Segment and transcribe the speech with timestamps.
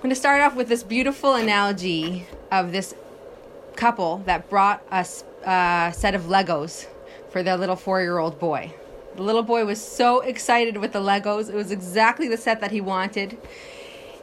[0.00, 2.94] I'm going to start off with this beautiful analogy of this
[3.76, 6.86] couple that brought us uh, a set of Legos
[7.28, 8.72] for their little four year old boy.
[9.16, 11.50] The little boy was so excited with the Legos.
[11.50, 13.36] It was exactly the set that he wanted.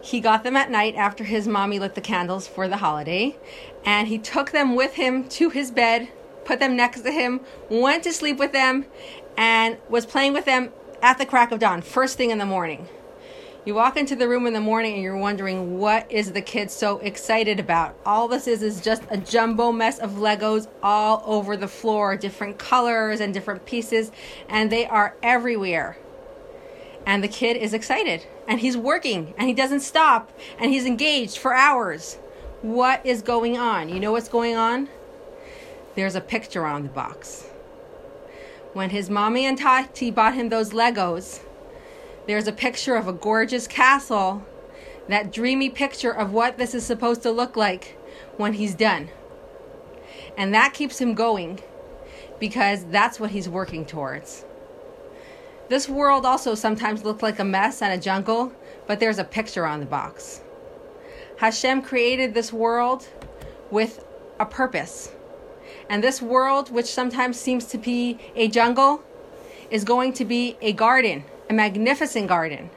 [0.01, 3.37] He got them at night after his mommy lit the candles for the holiday,
[3.85, 6.09] and he took them with him to his bed,
[6.43, 8.87] put them next to him, went to sleep with them,
[9.37, 10.71] and was playing with them
[11.03, 12.87] at the crack of dawn, first thing in the morning.
[13.67, 16.71] You walk into the room in the morning and you're wondering what is the kid
[16.71, 17.97] so excited about.
[18.05, 22.57] All this is is just a jumbo mess of Legos all over the floor, different
[22.57, 24.09] colors and different pieces,
[24.47, 25.97] and they are everywhere.
[27.05, 31.37] And the kid is excited and he's working and he doesn't stop and he's engaged
[31.37, 32.19] for hours.
[32.61, 33.89] What is going on?
[33.89, 34.87] You know what's going on?
[35.95, 37.49] There's a picture on the box.
[38.71, 41.41] When his mommy and Tati bought him those Legos,
[42.27, 44.45] there's a picture of a gorgeous castle,
[45.07, 47.97] that dreamy picture of what this is supposed to look like
[48.35, 49.09] when he's done.
[50.37, 51.61] And that keeps him going
[52.37, 54.43] because that's what he's working towards.
[55.69, 58.51] This world also sometimes looks like a mess and a jungle,
[58.87, 60.41] but there's a picture on the box.
[61.37, 63.07] Hashem created this world
[63.71, 64.03] with
[64.39, 65.11] a purpose.
[65.89, 69.01] And this world, which sometimes seems to be a jungle,
[69.71, 72.69] is going to be a garden a magnificent garden.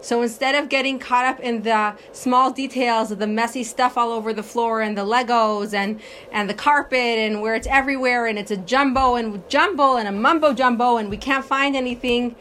[0.00, 4.12] So instead of getting caught up in the small details of the messy stuff all
[4.12, 6.00] over the floor and the Legos and,
[6.30, 10.12] and the carpet and where it's everywhere and it's a jumbo and jumble and a
[10.12, 12.36] mumbo jumbo and we can't find anything,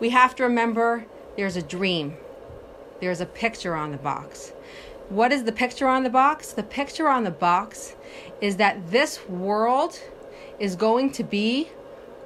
[0.00, 2.16] we have to remember there's a dream.
[3.00, 4.52] There's a picture on the box.
[5.08, 6.52] What is the picture on the box?
[6.52, 7.96] The picture on the box
[8.40, 10.00] is that this world
[10.58, 11.68] is going to be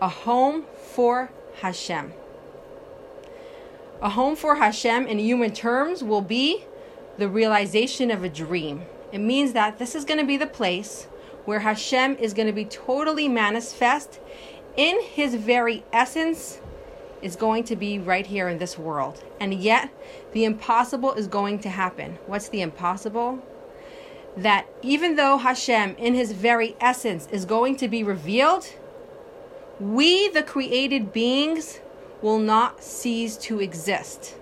[0.01, 2.13] a home for Hashem.
[4.03, 6.65] A home for Hashem in human terms will be
[7.19, 8.83] the realization of a dream.
[9.13, 11.07] It means that this is going to be the place
[11.45, 14.19] where Hashem is going to be totally manifest
[14.77, 16.61] in his very essence
[17.21, 19.23] is going to be right here in this world.
[19.39, 19.91] And yet,
[20.33, 22.19] the impossible is going to happen.
[22.27, 23.39] What's the impossible?
[24.37, 28.67] That even though Hashem, in his very essence, is going to be revealed,
[29.79, 31.79] we, the created beings,
[32.23, 34.37] will not cease to exist.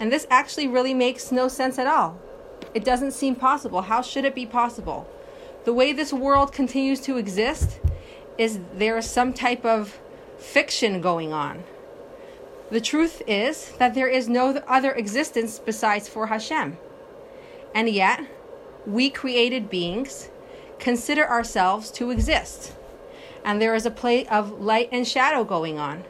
[0.00, 2.18] And this actually really makes no sense at all.
[2.74, 3.82] It doesn't seem possible.
[3.82, 5.08] How should it be possible?
[5.64, 7.78] The way this world continues to exist
[8.36, 10.00] is there is some type of
[10.38, 11.62] fiction going on.
[12.70, 16.78] The truth is that there is no other existence besides for Hashem.
[17.74, 18.26] And yet,
[18.86, 20.30] we created beings
[20.78, 22.74] consider ourselves to exist.
[23.44, 26.04] And there is a play of light and shadow going on.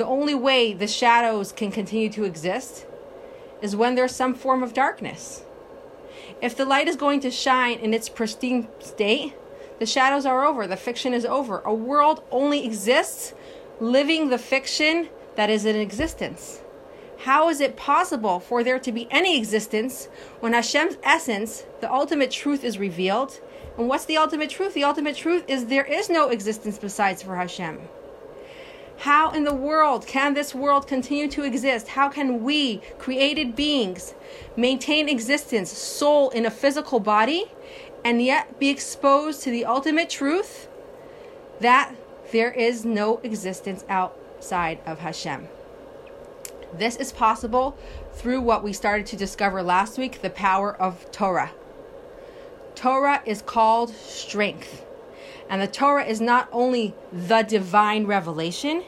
[0.00, 2.86] The only way the shadows can continue to exist
[3.60, 5.44] is when there's some form of darkness.
[6.40, 9.34] If the light is going to shine in its pristine state,
[9.78, 11.58] the shadows are over, the fiction is over.
[11.66, 13.34] A world only exists
[13.78, 16.62] living the fiction that is in existence.
[17.18, 20.08] How is it possible for there to be any existence
[20.40, 23.38] when Hashem's essence, the ultimate truth, is revealed?
[23.76, 24.72] And what's the ultimate truth?
[24.72, 27.80] The ultimate truth is there is no existence besides for Hashem.
[29.00, 31.88] How in the world can this world continue to exist?
[31.88, 34.12] How can we, created beings,
[34.56, 37.46] maintain existence, soul in a physical body,
[38.04, 40.68] and yet be exposed to the ultimate truth
[41.60, 41.94] that
[42.30, 45.48] there is no existence outside of Hashem?
[46.74, 47.78] This is possible
[48.12, 51.52] through what we started to discover last week the power of Torah.
[52.74, 54.84] Torah is called strength.
[55.48, 58.84] And the Torah is not only the divine revelation,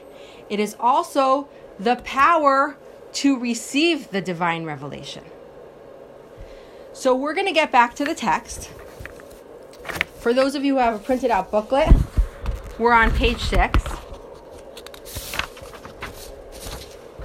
[0.49, 1.47] it is also
[1.79, 2.77] the power
[3.13, 5.23] to receive the divine revelation.
[6.93, 8.69] So we're going to get back to the text.
[10.19, 11.89] For those of you who have a printed out booklet,
[12.79, 13.83] we're on page six.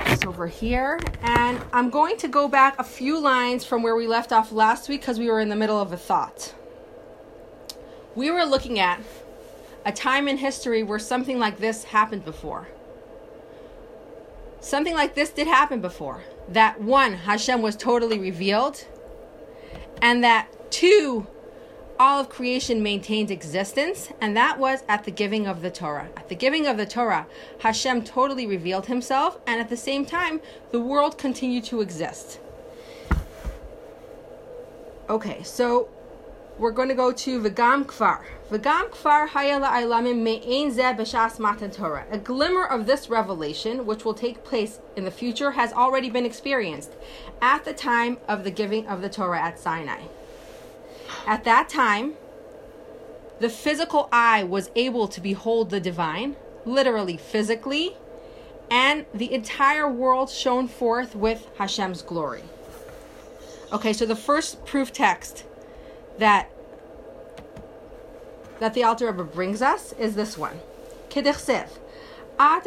[0.00, 0.98] It's over here.
[1.22, 4.88] And I'm going to go back a few lines from where we left off last
[4.88, 6.54] week because we were in the middle of a thought.
[8.14, 9.00] We were looking at
[9.84, 12.68] a time in history where something like this happened before.
[14.60, 16.22] Something like this did happen before.
[16.48, 18.84] That one, Hashem was totally revealed,
[20.02, 21.26] and that two,
[21.98, 26.08] all of creation maintains existence, and that was at the giving of the Torah.
[26.16, 27.26] At the giving of the Torah,
[27.60, 30.40] Hashem totally revealed himself, and at the same time,
[30.70, 32.40] the world continued to exist.
[35.08, 35.88] Okay, so
[36.58, 38.24] we're going to go to V'gam Kfar.
[38.50, 42.04] V'gam Kfar Hayala Ailamim Me'ein Zeh B'Shas Matan Torah.
[42.10, 46.26] A glimmer of this revelation, which will take place in the future, has already been
[46.26, 46.92] experienced
[47.40, 50.02] at the time of the giving of the Torah at Sinai.
[51.26, 52.14] At that time,
[53.38, 57.96] the physical eye was able to behold the divine, literally physically,
[58.70, 62.42] and the entire world shone forth with Hashem's glory.
[63.72, 65.44] Okay, so the first proof text
[66.18, 66.50] that
[68.60, 70.60] that the Alter Rebbe brings us is this one.
[71.10, 71.68] Kedichsev.
[72.40, 72.66] As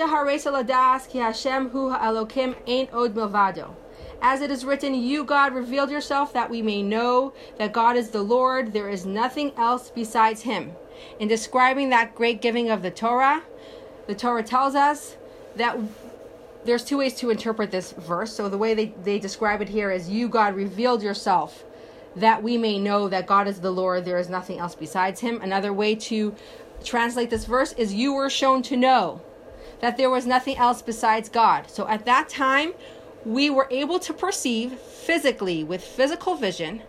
[4.42, 8.22] it is written, You, God, revealed yourself that we may know that God is the
[8.22, 8.74] Lord.
[8.74, 10.72] There is nothing else besides Him.
[11.20, 13.44] In describing that great giving of the Torah,
[14.08, 15.16] the Torah tells us
[15.56, 15.78] that
[16.66, 18.34] there's two ways to interpret this verse.
[18.34, 21.64] So the way they, they describe it here is, You, God, revealed yourself
[22.16, 25.42] that we may know that God is the Lord, there is nothing else besides him.
[25.42, 26.36] Another way to
[26.84, 29.22] translate this verse is you were shown to know
[29.80, 31.70] that there was nothing else besides God.
[31.70, 32.74] So at that time,
[33.26, 36.82] we were able to perceive physically with physical vision.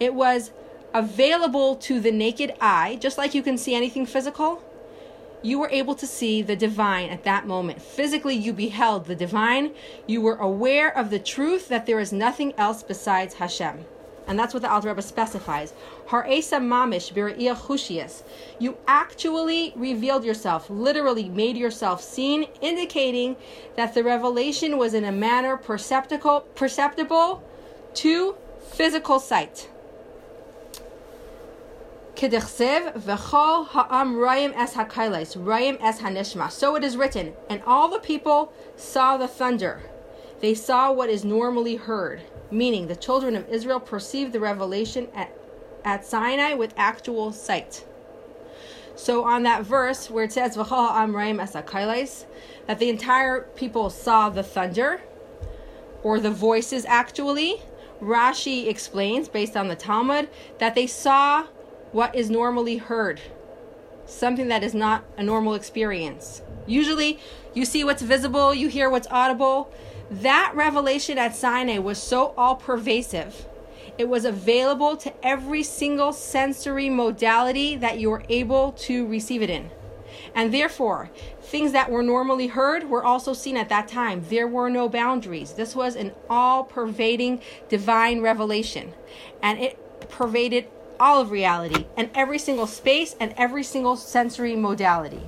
[0.00, 0.52] It was
[0.94, 4.62] available to the naked eye, just like you can see anything physical.
[5.42, 7.80] You were able to see the divine at that moment.
[7.82, 9.74] Physically, you beheld the divine.
[10.06, 13.84] You were aware of the truth that there is nothing else besides Hashem.
[14.26, 15.72] And that's what the Alter Rebbe specifies.
[16.08, 18.22] Har'esa mamish chushias.
[18.58, 23.36] You actually revealed yourself, literally made yourself seen, indicating
[23.76, 27.42] that the revelation was in a manner perceptible, perceptible
[27.94, 28.34] to
[28.68, 29.68] physical sight.
[32.16, 36.50] v'chol ha'am rayim es hakailes, rayim es hanishma.
[36.50, 39.82] So it is written, and all the people saw the thunder.
[40.40, 45.36] They saw what is normally heard meaning the children of Israel perceived the revelation at,
[45.84, 47.84] at Sinai with actual sight.
[48.96, 51.38] So on that verse where it says Amraim
[52.66, 55.02] that the entire people saw the thunder
[56.02, 57.60] or the voices actually,
[58.00, 60.28] Rashi explains based on the Talmud
[60.58, 61.46] that they saw
[61.92, 63.20] what is normally heard,
[64.06, 66.42] something that is not a normal experience.
[66.66, 67.18] Usually
[67.54, 69.70] you see what's visible, you hear what's audible.
[70.10, 73.46] That revelation at Sinai was so all pervasive.
[73.98, 79.50] It was available to every single sensory modality that you were able to receive it
[79.50, 79.70] in.
[80.34, 81.10] And therefore,
[81.40, 84.24] things that were normally heard were also seen at that time.
[84.28, 85.52] There were no boundaries.
[85.52, 88.92] This was an all pervading divine revelation.
[89.42, 90.68] And it pervaded
[91.00, 95.22] all of reality and every single space and every single sensory modality.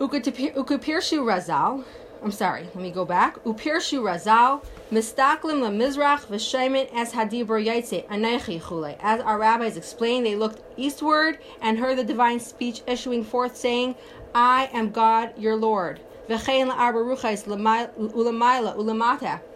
[0.00, 1.84] Ukapirshu Razal,
[2.22, 3.44] I'm sorry, let me go back.
[3.44, 8.96] Upirshu Razal, Mistaklim Mizrach V'Shemin Es Hadibur Yaitse Anechi Chule.
[9.00, 13.94] As our rabbis explained, they looked eastward and heard the divine speech issuing forth, saying,
[14.34, 16.00] I am God, your Lord.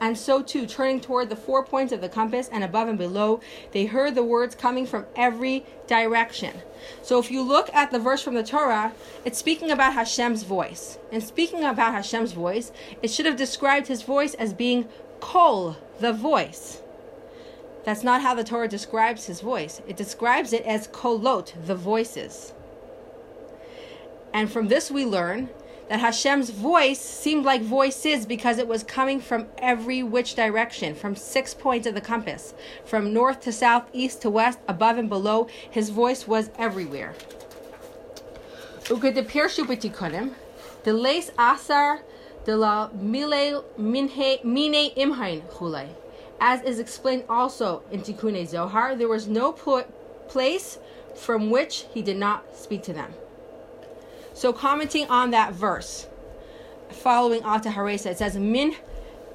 [0.00, 3.40] And so too, turning toward the four points of the compass and above and below,
[3.70, 6.62] they heard the words coming from every direction.
[7.02, 8.92] So if you look at the verse from the Torah,
[9.24, 10.98] it's speaking about Hashem's voice.
[11.12, 12.72] And speaking about Hashem's voice,
[13.02, 14.88] it should have described his voice as being
[15.20, 16.82] kol, the voice.
[17.84, 19.80] That's not how the Torah describes his voice.
[19.86, 22.52] It describes it as kolot, the voices.
[24.32, 25.50] And from this we learn
[25.88, 31.14] that Hashem's voice seemed like voices because it was coming from every which direction, from
[31.14, 35.48] six points of the compass, from north to south, east to west, above and below.
[35.70, 37.14] His voice was everywhere.
[40.84, 42.02] The lace asar
[42.44, 45.88] de la mine imhain chule.
[46.40, 50.78] As is explained also in Tikkun Zohar, there was no place
[51.14, 53.14] from which he did not speak to them.
[54.34, 56.08] So commenting on that verse,
[56.90, 58.74] following Alta Haresa, it says, Min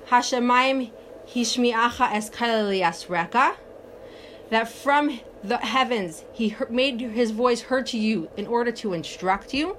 [0.10, 0.92] Hashemayim
[1.28, 3.56] Hishmiacha es reka,
[4.50, 9.54] that from the heavens he made his voice heard to you in order to instruct
[9.54, 9.78] you.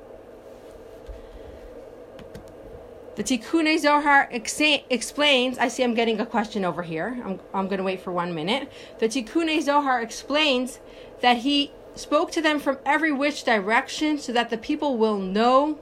[3.16, 7.20] The Tikkun Zohar explains, I see I'm getting a question over here.
[7.22, 8.72] I'm, I'm going to wait for one minute.
[8.98, 10.78] The Tikkun Zohar explains
[11.20, 15.78] that he spoke to them from every which direction so that the people will know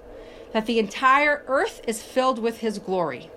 [0.52, 3.30] that the entire earth is filled with his glory.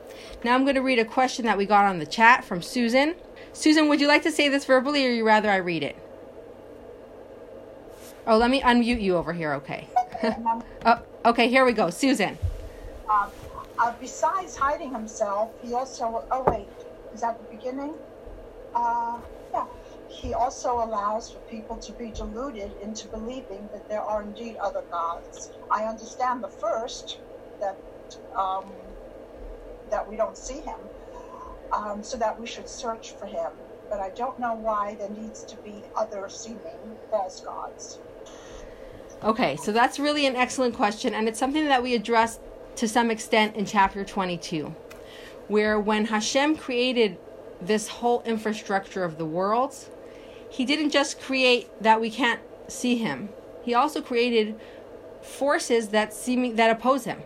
[0.43, 3.15] Now I'm going to read a question that we got on the chat from Susan.
[3.53, 5.95] Susan, would you like to say this verbally or you rather I read it?
[8.25, 9.87] Oh, let me unmute you over here, okay.
[10.85, 11.89] oh, okay, here we go.
[11.89, 12.37] Susan.
[13.09, 13.29] Uh,
[13.79, 16.67] uh, besides hiding himself, he also, oh wait,
[17.13, 17.93] is that the beginning?
[18.75, 19.17] Uh,
[19.53, 19.65] yeah.
[20.11, 24.83] He also allows for people to be deluded into believing that there are indeed other
[24.91, 25.51] gods.
[25.69, 27.19] I understand the first,
[27.59, 27.77] that
[28.35, 28.65] um,
[29.89, 30.79] that we don't see him,
[31.71, 33.51] um, so that we should search for him.
[33.89, 37.99] But I don't know why there needs to be other seeming false gods.
[39.23, 42.41] Okay, so that's really an excellent question, and it's something that we addressed
[42.77, 44.73] to some extent in chapter 22,
[45.47, 47.17] where when Hashem created
[47.61, 49.89] this whole infrastructure of the worlds,
[50.51, 53.29] he didn't just create that we can't see him.
[53.63, 54.59] He also created
[55.21, 57.21] forces that seeming that oppose him.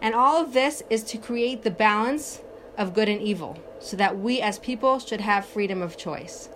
[0.00, 2.40] And all of this is to create the balance
[2.78, 6.48] of good and evil so that we as people should have freedom of choice.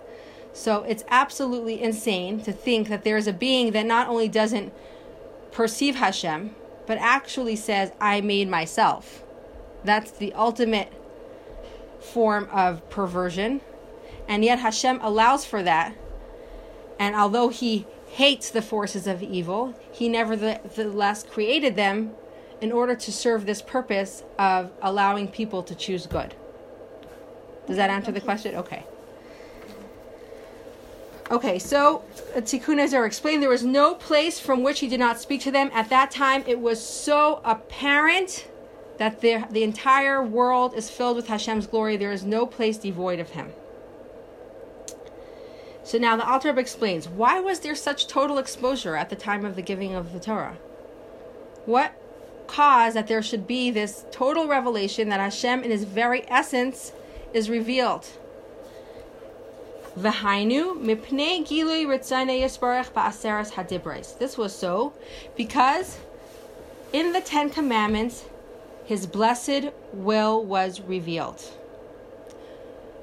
[0.53, 4.73] So it's absolutely insane to think that there is a being that not only doesn't
[5.51, 6.55] perceive Hashem,
[6.87, 9.23] but actually says, I made myself.
[9.83, 10.91] That's the ultimate
[11.99, 13.61] form of perversion.
[14.31, 15.93] And yet Hashem allows for that.
[16.97, 22.11] And although he hates the forces of evil, he nevertheless created them
[22.61, 26.33] in order to serve this purpose of allowing people to choose good.
[27.67, 28.55] Does that answer the question?
[28.55, 28.85] Okay.
[31.29, 35.19] Okay, so uh, Tikkun Zohar explained there was no place from which he did not
[35.19, 35.69] speak to them.
[35.73, 38.47] At that time, it was so apparent
[38.97, 41.97] that the, the entire world is filled with Hashem's glory.
[41.97, 43.51] There is no place devoid of him.
[45.91, 49.57] So now the Alter explains why was there such total exposure at the time of
[49.57, 50.55] the giving of the Torah?
[51.65, 51.91] What
[52.47, 56.93] caused that there should be this total revelation that Hashem, in His very essence,
[57.33, 58.07] is revealed?
[59.99, 64.17] V'hainu mipnei gilui ritzane yisbarach ba'aseres hadibres.
[64.17, 64.93] This was so
[65.35, 65.99] because
[66.93, 68.23] in the Ten Commandments,
[68.85, 71.43] His blessed will was revealed.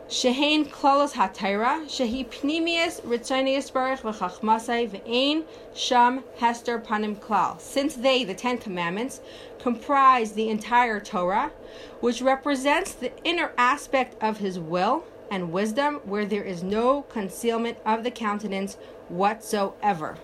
[0.09, 7.61] Shehain klolos hatayra, shehi pnimius ritzane yisbarach v'chachmasai v'ein sham hester panim klal.
[7.61, 9.21] Since they, the Ten Commandments,
[9.59, 11.53] comprise the entire Torah,
[12.01, 17.77] which represents the inner aspect of His will, and wisdom where there is no concealment
[17.85, 18.79] of the countenance
[19.11, 20.17] whatsoever.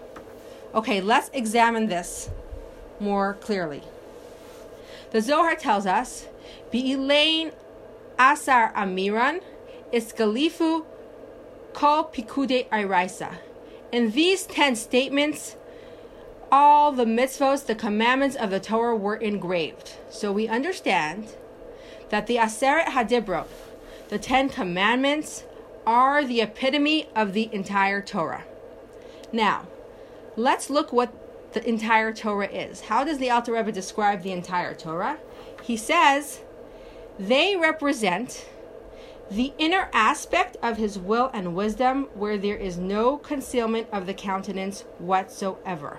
[0.74, 2.30] Okay, let's examine this
[2.98, 3.82] more clearly.
[5.10, 6.26] The Zohar tells us,
[6.70, 7.52] Be Elaine
[8.18, 9.42] asar amiran
[9.94, 10.84] iskalifu
[11.72, 13.38] kol pikude iraisa.
[13.92, 15.56] In these ten statements,
[16.50, 19.94] all the mitzvos, the commandments of the Torah were engraved.
[20.10, 21.34] So we understand
[22.10, 23.46] that the Aseret Hadibrot,
[24.08, 25.44] the Ten Commandments
[25.86, 28.44] are the epitome of the entire Torah.
[29.32, 29.66] Now,
[30.36, 31.12] let's look what
[31.52, 32.82] the entire Torah is.
[32.82, 35.18] How does the Alter Rebbe describe the entire Torah?
[35.62, 36.40] He says
[37.18, 38.46] they represent
[39.30, 44.14] the inner aspect of his will and wisdom where there is no concealment of the
[44.14, 45.98] countenance whatsoever.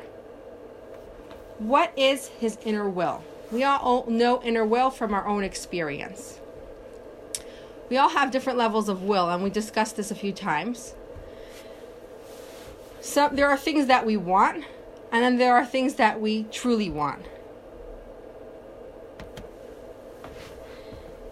[1.58, 3.24] What is his inner will?
[3.52, 6.40] We all know inner will from our own experience
[7.90, 10.96] we all have different levels of will, and we discussed this a few times.
[13.02, 14.66] Some there are things that we want,
[15.12, 17.26] and then there are things that we truly want.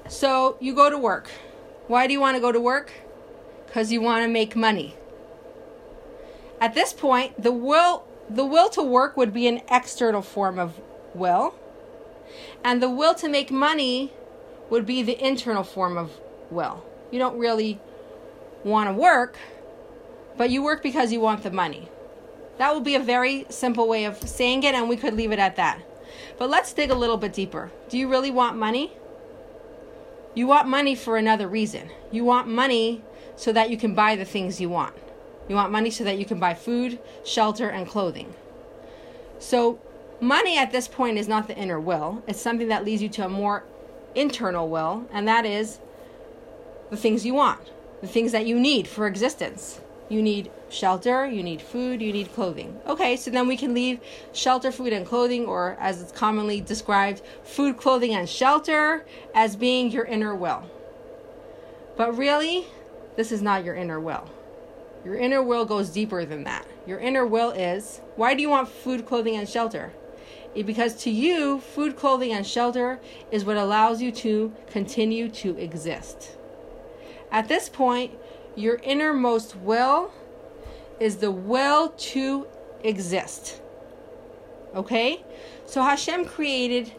[0.08, 1.32] So you go to work.
[1.88, 2.92] Why do you want to go to work?
[3.66, 4.96] Because you want to make money.
[6.62, 10.80] At this point, the will the will to work would be an external form of
[11.14, 11.56] will,
[12.64, 14.14] and the will to make money
[14.70, 16.12] would be the internal form of
[16.50, 16.84] will.
[17.12, 17.80] You don't really
[18.64, 19.36] want to work,
[20.38, 21.90] but you work because you want the money.
[22.60, 25.40] That would be a very simple way of saying it, and we could leave it
[25.40, 25.82] at that.
[26.38, 27.72] But let's dig a little bit deeper.
[27.90, 28.94] Do you really want money?
[30.36, 31.90] You want money for another reason.
[32.12, 33.04] You want money
[33.36, 34.96] so that you can buy the things you want.
[35.48, 38.34] You want money so that you can buy food, shelter, and clothing.
[39.38, 39.80] So,
[40.20, 43.26] money at this point is not the inner will, it's something that leads you to
[43.26, 43.64] a more
[44.16, 45.80] internal will, and that is
[46.90, 47.60] the things you want,
[48.02, 49.82] the things that you need for existence.
[50.14, 52.80] You need shelter, you need food, you need clothing.
[52.86, 54.00] Okay, so then we can leave
[54.32, 59.90] shelter, food, and clothing, or as it's commonly described, food, clothing, and shelter, as being
[59.90, 60.70] your inner will.
[61.98, 62.68] But really,
[63.16, 64.30] this is not your inner will.
[65.04, 66.68] Your inner will goes deeper than that.
[66.86, 69.94] Your inner will is why do you want food, clothing, and shelter?
[70.54, 73.00] Because to you, food, clothing, and shelter
[73.32, 76.38] is what allows you to continue to exist.
[77.32, 78.12] At this point,
[78.56, 80.12] your innermost will
[81.00, 82.48] is the will to
[82.84, 83.62] exist.
[84.76, 85.24] Okay?
[85.66, 86.92] So Hashem created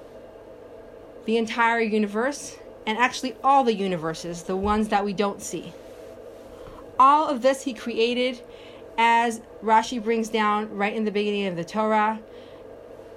[1.27, 2.57] the entire universe
[2.87, 5.73] and actually all the universes, the ones that we don't see.
[6.99, 8.43] All of this he created
[8.97, 12.21] as Rashi brings down right in the beginning of the Torah.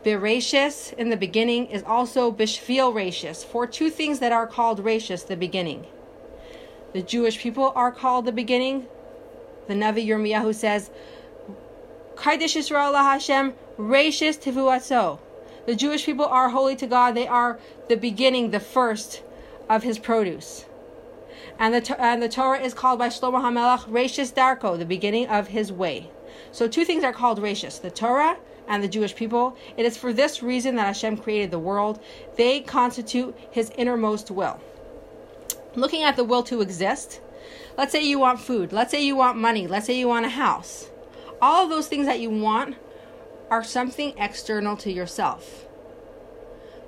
[0.03, 5.27] Bereshis in the beginning is also Bishvil Rashis, for two things that are called Rashis,
[5.27, 5.86] the beginning.
[6.94, 8.88] The Jewish people are called the beginning.
[9.67, 10.89] The Navi Yirmiyahu says,
[12.15, 15.20] Kaidish Yisrael Hashem Rashis Tivuatso.
[15.65, 17.13] The Jewish people are holy to God.
[17.13, 19.22] They are the beginning, the first
[19.67, 20.65] of his produce.
[21.60, 25.50] And the, and the Torah is called by Shlomo HaMelech Rashis Darko, the beginning of
[25.50, 26.10] his way.
[26.51, 29.58] So two things are called Rashis, the Torah and the Jewish people.
[29.75, 32.00] It is for this reason that Hashem created the world.
[32.38, 34.62] They constitute his innermost will.
[35.77, 37.22] Looking at the will to exist,
[37.77, 40.29] let's say you want food, let's say you want money, let's say you want a
[40.29, 40.89] house.
[41.39, 42.77] All of those things that you want
[43.51, 45.67] are something external to yourself.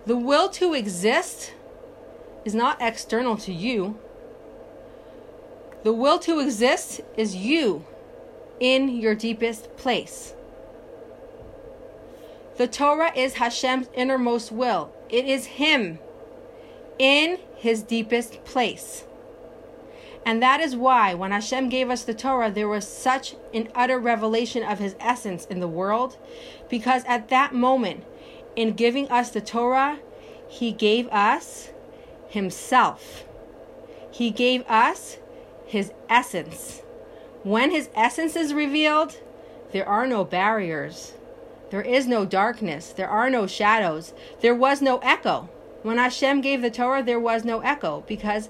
[0.08, 1.54] The will to exist
[2.44, 4.00] is not external to you.
[5.84, 7.86] The will to exist is you
[8.60, 10.34] in your deepest place.
[12.58, 14.92] The Torah is Hashem's innermost will.
[15.10, 16.00] It is Him
[16.98, 19.04] in His deepest place.
[20.26, 24.00] And that is why, when Hashem gave us the Torah, there was such an utter
[24.00, 26.18] revelation of His essence in the world.
[26.70, 28.06] Because at that moment,
[28.56, 30.00] in giving us the Torah,
[30.48, 31.72] He gave us
[32.30, 33.26] Himself.
[34.10, 35.18] He gave us
[35.66, 36.82] His essence.
[37.44, 39.20] When His essence is revealed,
[39.74, 41.14] there are no barriers.
[41.72, 42.94] There is no darkness.
[42.94, 44.14] There are no shadows.
[44.40, 45.50] There was no echo.
[45.82, 48.50] When Hashem gave the Torah, there was no echo because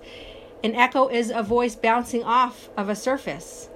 [0.64, 3.70] an echo is a voice bouncing off of a surface.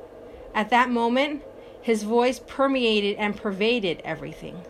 [0.56, 1.44] At that moment,
[1.82, 4.62] his voice permeated and pervaded everything.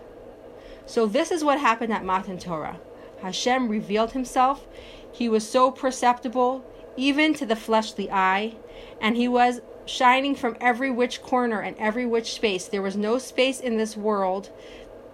[0.85, 2.79] So, this is what happened at Matan Torah.
[3.21, 4.67] Hashem revealed himself.
[5.11, 6.65] He was so perceptible,
[6.97, 8.55] even to the fleshly eye,
[8.99, 12.67] and he was shining from every which corner and every which space.
[12.67, 14.49] There was no space in this world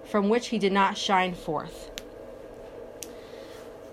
[0.06, 1.92] from which he did not shine forth.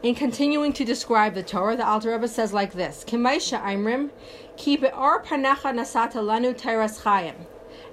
[0.03, 4.11] In continuing to describe the Torah, the Alter Rebbe says like this: Kimaisha Imrim,
[4.57, 7.35] ki be'or panacha nasata lanu teras chayim.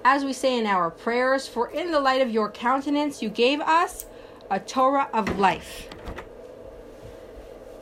[0.03, 3.61] As we say in our prayers, for in the light of your countenance you gave
[3.61, 4.05] us
[4.51, 5.87] a Torah of life.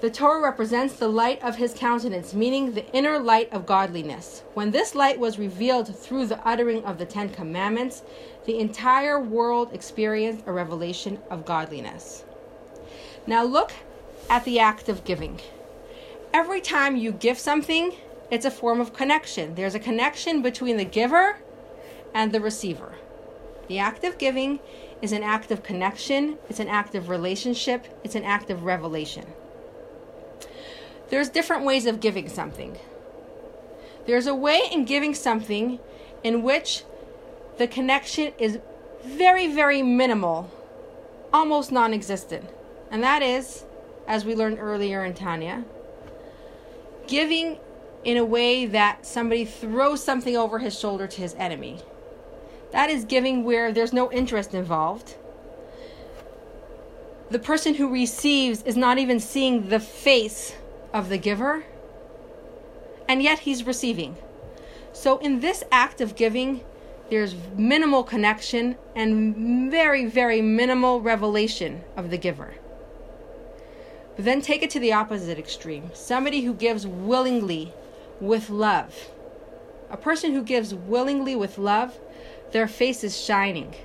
[0.02, 4.43] The Torah represents the light of his countenance, meaning the inner light of godliness.
[4.54, 8.04] When this light was revealed through the uttering of the Ten Commandments,
[8.46, 12.24] the entire world experienced a revelation of godliness.
[13.28, 13.72] Now look
[14.32, 15.41] at the act of giving.
[16.34, 17.98] Every time you give something,
[18.32, 19.56] it's a form of connection.
[19.56, 21.39] There's a connection between the giver
[22.13, 22.94] and the receiver.
[23.67, 24.62] The act of giving
[25.02, 29.26] is an act of connection, it's an act of relationship, it's an act of revelation.
[31.10, 32.78] There's different ways of giving something.
[34.08, 35.78] There's a way in giving something
[36.24, 36.84] in which
[37.58, 38.60] the connection is
[39.04, 40.50] very, very minimal,
[41.34, 42.50] almost non existent.
[42.89, 43.65] And that is,
[44.12, 45.63] as we learned earlier in Tanya,
[47.08, 47.58] giving
[48.04, 51.80] in a way that somebody throws something over his shoulder to his enemy.
[52.71, 55.15] That is giving where there's no interest involved.
[57.30, 60.58] The person who receives is not even seeing the face
[60.93, 61.63] of the giver,
[63.08, 64.17] and yet he's receiving.
[64.91, 66.65] So, in this act of giving,
[67.10, 72.56] there's minimal connection and very, very minimal revelation of the giver.
[74.15, 77.74] But then take it to the opposite extreme somebody who gives willingly
[78.19, 79.10] with love.
[79.89, 82.00] A person who gives willingly with love,
[82.52, 83.76] their face is shining.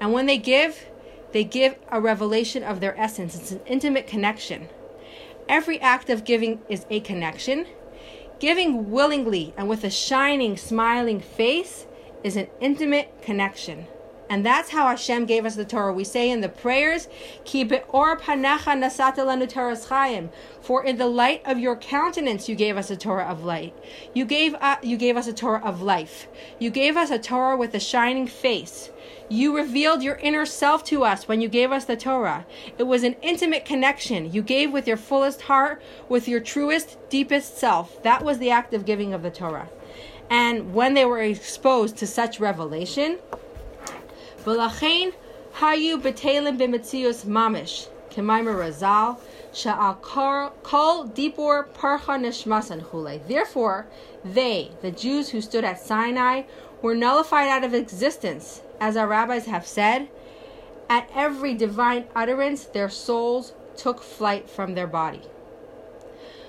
[0.00, 0.86] And when they give,
[1.32, 3.34] they give a revelation of their essence.
[3.34, 4.68] It's an intimate connection.
[5.48, 7.66] Every act of giving is a connection.
[8.40, 11.86] Giving willingly and with a shining, smiling face
[12.22, 13.86] is an intimate connection.
[14.30, 15.92] And that's how Hashem gave us the Torah.
[15.92, 17.08] We say in the prayers,
[17.44, 20.30] Ki be'or panecha nasata lanu chayim.
[20.60, 23.74] For in the light of your countenance you gave us a Torah of light.
[24.14, 26.26] You gave, uh, you gave us a Torah of life.
[26.58, 28.90] You gave us a Torah with a shining face.
[29.28, 32.46] You revealed your inner self to us when you gave us the Torah.
[32.78, 34.32] It was an intimate connection.
[34.32, 38.02] You gave with your fullest heart, with your truest, deepest self.
[38.02, 39.68] That was the act of giving of the Torah.
[40.30, 43.18] And when they were exposed to such revelation,
[44.44, 49.18] hayu betelim b'metzius mamish, kemaima razal,
[49.52, 53.26] sha'al kol dipor parcha nishmasan chule.
[53.26, 53.86] Therefore,
[54.24, 56.42] they, the Jews who stood at Sinai,
[56.82, 60.08] were nullified out of existence as our rabbis have said,
[60.90, 65.22] at every divine utterance, their souls took flight from their body.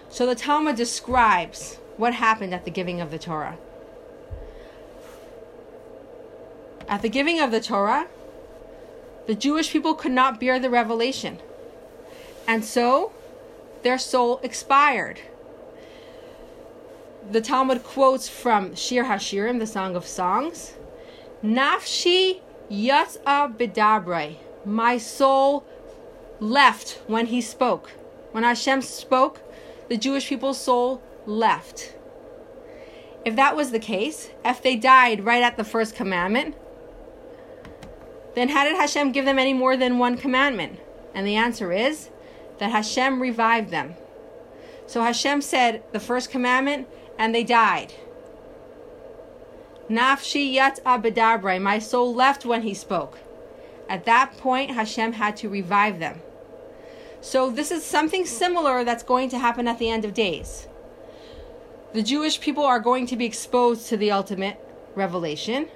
[0.10, 3.58] So the Talmud describes what happened at the giving of the Torah.
[6.88, 8.08] At the giving of the Torah,
[9.28, 11.40] the Jewish people could not bear the revelation.
[12.48, 13.12] And so
[13.82, 15.20] their soul expired.
[17.32, 20.76] The Talmud quotes from Shir Hashirim, the Song of Songs
[21.44, 24.38] Nafshi yatsa bidabre.
[24.64, 25.66] My soul
[26.40, 27.92] left when he spoke.
[28.32, 29.42] When Hashem spoke,
[29.90, 31.96] the Jewish people's soul left.
[33.24, 36.56] If that was the case, if they died right at the first commandment,
[38.36, 40.80] then how did Hashem give them any more than one commandment?
[41.14, 42.10] And the answer is
[42.60, 43.96] that Hashem revived them.
[44.88, 47.94] So Hashem said the first commandment, and they died.
[49.90, 53.20] Nafshi yat abedabre, my soul left when he spoke.
[53.88, 56.22] At that point, Hashem had to revive them.
[57.22, 60.68] So this is something similar that's going to happen at the end of days.
[61.94, 64.60] The Jewish people are going to be exposed to the ultimate
[64.96, 65.68] revelation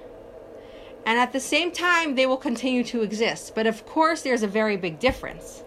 [1.04, 3.54] and at the same time they will continue to exist.
[3.54, 5.62] But of course, there's a very big difference.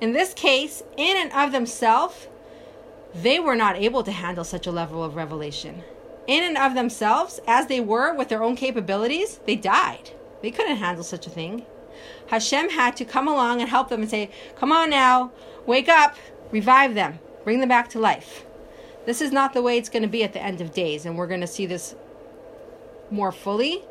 [0.00, 2.28] In this case, in and of themselves,
[3.14, 5.82] they were not able to handle such a level of revelation.
[6.26, 10.10] In and of themselves, as they were with their own capabilities, they died.
[10.42, 11.64] They couldn't handle such a thing.
[12.28, 15.32] Hashem had to come along and help them and say, Come on now,
[15.66, 16.16] wake up,
[16.50, 18.44] revive them, bring them back to life.
[19.06, 21.16] This is not the way it's going to be at the end of days, and
[21.16, 21.94] we're going to see this
[23.10, 23.82] more fully.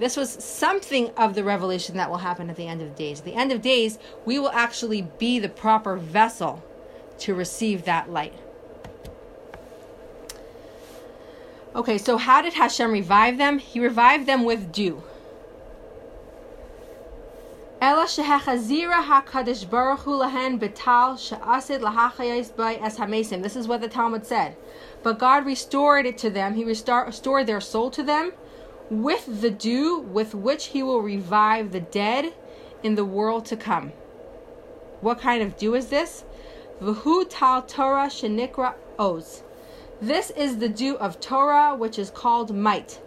[0.00, 3.18] This was something of the revelation that will happen at the end of days.
[3.18, 6.64] At the end of days, we will actually be the proper vessel
[7.18, 8.32] to receive that light.
[11.76, 13.58] Okay, so how did Hashem revive them?
[13.58, 15.02] He revived them with dew.
[17.82, 23.42] Ela shehachazira hakadosh baruch hu lahen betal she'asid lahachayis by es hamesim.
[23.42, 24.56] This is what the Talmud said.
[25.02, 26.54] But God restored it to them.
[26.54, 28.32] He restored their soul to them
[28.90, 32.34] with the dew with which he will revive the dead
[32.82, 33.92] in the world to come.
[35.00, 36.24] What kind of dew is this?
[36.82, 39.42] V'hu tal Torah shenikra oz.
[40.02, 43.00] This is the dew of Torah, which is called might,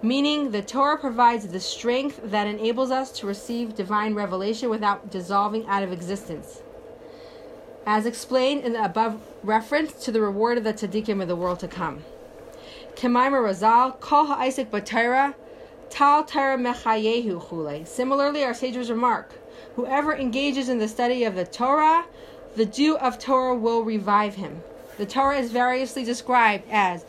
[0.00, 5.66] meaning the Torah provides the strength that enables us to receive divine revelation without dissolving
[5.66, 6.62] out of existence.
[7.84, 11.60] As explained in the above reference to the reward of the tzaddikim of the world
[11.60, 12.04] to come.
[12.96, 15.34] Kemaima Razal, Kol Ha'isik Batira,
[15.90, 17.86] Tal Tara Mechayehu Chule.
[17.86, 19.34] Similarly, our sages remark,
[19.74, 22.06] whoever engages in the study of the Torah,
[22.56, 24.62] the dew of Torah will revive him.
[24.96, 27.04] The Torah is variously described as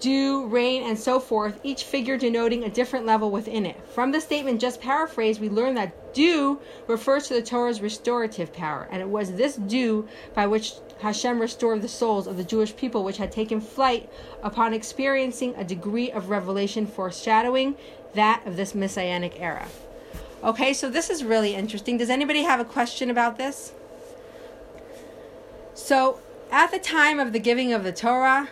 [0.00, 3.76] dew, rain, and so forth, each figure denoting a different level within it.
[3.88, 8.88] From the statement just paraphrased, we learn that dew refers to the Torah's restorative power,
[8.90, 13.04] and it was this dew by which Hashem restored the souls of the Jewish people
[13.04, 14.10] which had taken flight
[14.42, 17.76] upon experiencing a degree of revelation foreshadowing
[18.14, 19.68] that of this messianic era.
[20.42, 21.98] Okay, so this is really interesting.
[21.98, 23.72] Does anybody have a question about this?
[25.74, 28.48] So, at the time of the giving of the Torah,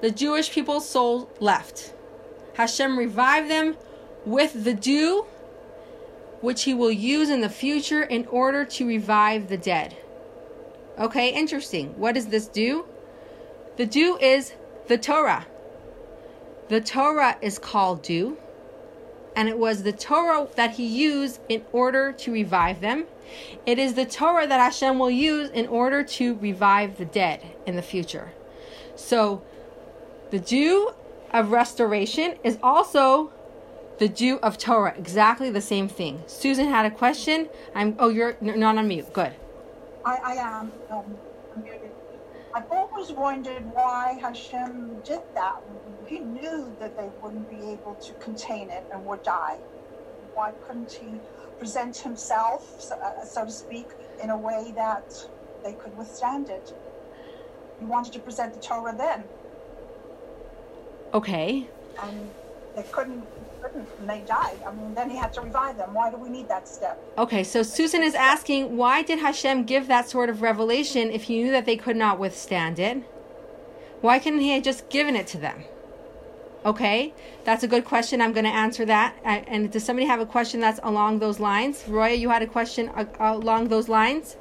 [0.00, 1.92] the Jewish people's soul left.
[2.54, 3.76] Hashem revived them
[4.24, 5.26] with the dew,
[6.40, 9.96] which he will use in the future in order to revive the dead.
[10.98, 11.98] Okay, interesting.
[11.98, 12.86] What does this dew?
[13.76, 14.52] The dew is
[14.88, 15.46] the Torah.
[16.68, 18.38] The Torah is called dew,
[19.34, 23.06] and it was the Torah that he used in order to revive them.
[23.64, 27.76] It is the Torah that Hashem will use in order to revive the dead in
[27.76, 28.32] the future.
[28.96, 29.42] So,
[30.30, 30.92] the dew
[31.32, 33.32] of restoration is also
[33.98, 36.22] the dew of Torah, exactly the same thing.
[36.26, 37.48] Susan had a question.
[37.74, 37.96] I'm.
[37.98, 39.12] Oh, you're not on mute.
[39.12, 39.34] Good.
[40.04, 41.18] I, I am um,
[42.52, 45.62] I've always wondered why Hashem did that.
[46.06, 49.58] He knew that they wouldn't be able to contain it and would die.
[50.34, 51.20] Why couldn't he
[51.58, 53.86] present himself, so, uh, so to speak,
[54.22, 55.12] in a way that
[55.62, 56.72] they could withstand it?
[57.78, 59.24] He wanted to present the Torah then.
[61.12, 61.66] Okay.
[62.02, 62.30] And
[62.76, 63.26] they couldn't
[63.60, 64.58] couldn't and they died.
[64.66, 65.94] I mean, then he had to revive them.
[65.94, 67.02] Why do we need that step?
[67.18, 71.42] Okay, so Susan is asking, why did Hashem give that sort of revelation if he
[71.42, 72.98] knew that they could not withstand it?
[74.00, 75.64] Why couldn't he have just given it to them?
[76.64, 78.20] Okay, that's a good question.
[78.20, 79.16] I'm going to answer that.
[79.24, 81.84] And does somebody have a question that's along those lines?
[81.88, 84.36] Roya, you had a question uh, along those lines?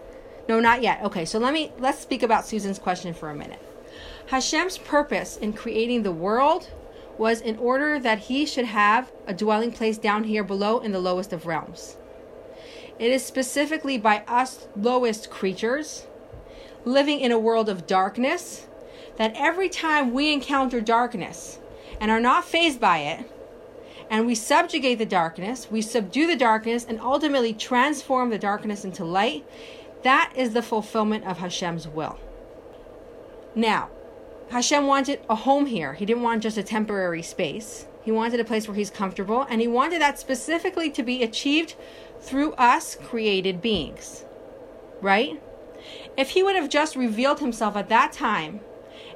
[0.47, 1.01] No, not yet.
[1.03, 3.61] Okay, so let me let's speak about Susan's question for a minute.
[4.29, 6.69] Hashem's purpose in creating the world
[7.17, 10.99] was in order that he should have a dwelling place down here below in the
[10.99, 11.97] lowest of realms.
[12.99, 16.05] It is specifically by us lowest creatures
[16.85, 18.67] living in a world of darkness
[19.17, 21.57] that every time we encounter darkness
[21.99, 23.31] and are not fazed by it,
[24.11, 29.03] and we subjugate the darkness, we subdue the darkness, and ultimately transform the darkness into
[29.03, 29.43] light,
[30.03, 32.19] that is the fulfillment of Hashem's will.
[33.55, 33.89] Now,
[34.49, 35.93] Hashem wanted a home here.
[35.93, 37.85] He didn't want just a temporary space.
[38.01, 41.75] He wanted a place where he's comfortable, and he wanted that specifically to be achieved
[42.19, 44.25] through us created beings.
[45.01, 45.39] Right?
[46.17, 48.61] If he would have just revealed himself at that time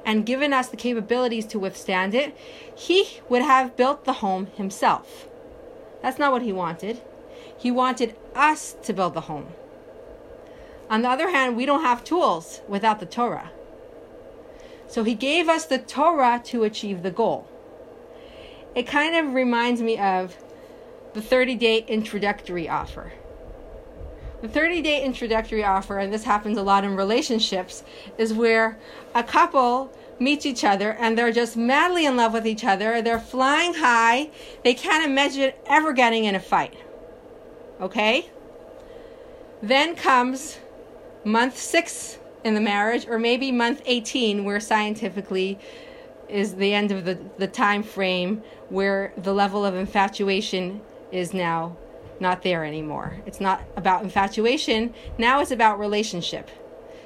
[0.04, 2.36] and given us the capabilities to withstand it,
[2.74, 5.26] he would have built the home himself.
[6.00, 7.02] That's not what he wanted.
[7.58, 9.48] He wanted us to build the home.
[10.88, 13.50] On the other hand, we don't have tools without the Torah.
[14.94, 17.48] So he gave us the Torah to achieve the goal.
[18.76, 20.36] It kind of reminds me of
[21.14, 23.12] the 30 day introductory offer.
[24.40, 27.82] The 30 day introductory offer, and this happens a lot in relationships,
[28.18, 28.78] is where
[29.16, 33.02] a couple meets each other and they're just madly in love with each other.
[33.02, 34.30] They're flying high.
[34.62, 36.76] They can't imagine ever getting in a fight.
[37.80, 38.30] Okay?
[39.60, 40.60] Then comes
[41.24, 45.58] month six in the marriage, or maybe month 18, where scientifically
[46.28, 50.80] is the end of the, the time frame where the level of infatuation
[51.10, 51.76] is now
[52.20, 53.20] not there anymore.
[53.26, 56.50] It's not about infatuation, now it's about relationship.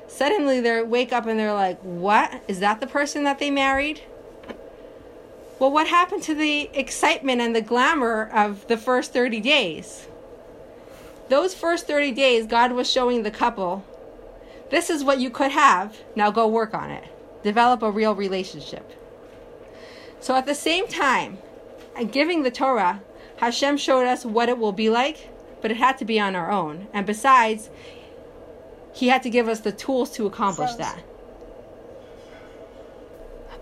[0.06, 2.42] Suddenly they wake up and they're like, What?
[2.48, 4.02] Is that the person that they married?
[5.58, 10.06] Well, what happened to the excitement and the glamour of the first 30 days?
[11.28, 13.84] Those first 30 days, God was showing the couple
[14.70, 15.96] this is what you could have.
[16.14, 17.04] Now go work on it.
[17.42, 18.92] Develop a real relationship.
[20.20, 21.38] So at the same time,
[22.10, 23.02] giving the Torah,
[23.36, 25.30] Hashem showed us what it will be like,
[25.62, 26.88] but it had to be on our own.
[26.92, 27.70] And besides,
[28.92, 31.02] He had to give us the tools to accomplish that.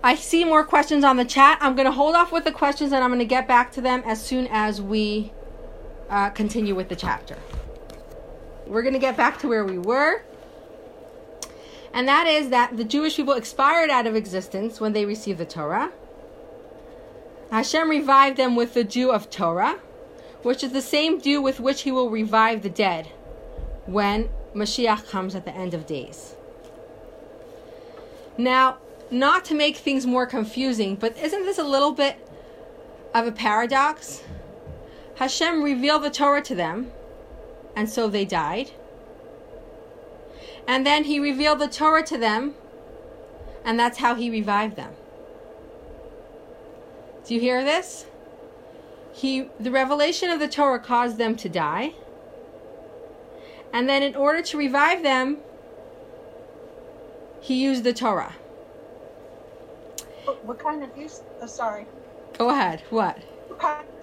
[0.03, 1.57] I see more questions on the chat.
[1.61, 3.81] I'm going to hold off with the questions and I'm going to get back to
[3.81, 5.31] them as soon as we
[6.09, 7.37] uh, continue with the chapter.
[8.65, 10.23] We're going to get back to where we were.
[11.97, 15.45] And that is that the Jewish people expired out of existence when they received the
[15.45, 15.91] Torah.
[17.49, 19.79] Hashem revived them with the dew of Torah,
[20.43, 23.07] which is the same dew with which he will revive the dead
[23.87, 26.35] when Mashiach comes at the end of days.
[28.37, 28.77] Now,
[29.09, 32.15] not to make things more confusing, but isn't this a little bit
[33.15, 34.21] of a paradox?
[35.15, 36.91] Hashem revealed the Torah to them,
[37.75, 38.69] and so they died.
[40.67, 42.55] And then he revealed the Torah to them,
[43.63, 44.93] and that's how he revived them.
[47.25, 48.05] Do you hear this?
[49.13, 51.93] He the revelation of the Torah caused them to die.
[53.73, 55.37] And then in order to revive them,
[57.41, 58.35] he used the Torah.
[60.43, 61.21] What kind of use?
[61.41, 61.85] Oh, sorry.
[62.37, 62.83] Go ahead.
[62.89, 63.17] What?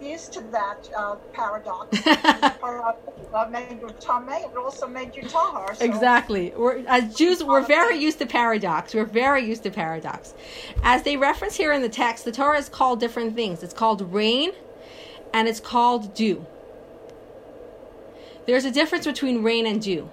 [0.01, 2.07] Used to that uh, paradox.
[2.07, 5.75] uh, made you tame, it also made you tahar.
[5.75, 5.85] So.
[5.85, 6.53] Exactly.
[6.57, 8.95] We're, as Jews, we're very used to paradox.
[8.95, 10.35] We're very used to paradox.
[10.83, 13.63] As they reference here in the text, the Torah is called different things.
[13.63, 14.53] It's called rain,
[15.33, 16.47] and it's called dew.
[18.47, 20.11] There's a difference between rain and dew.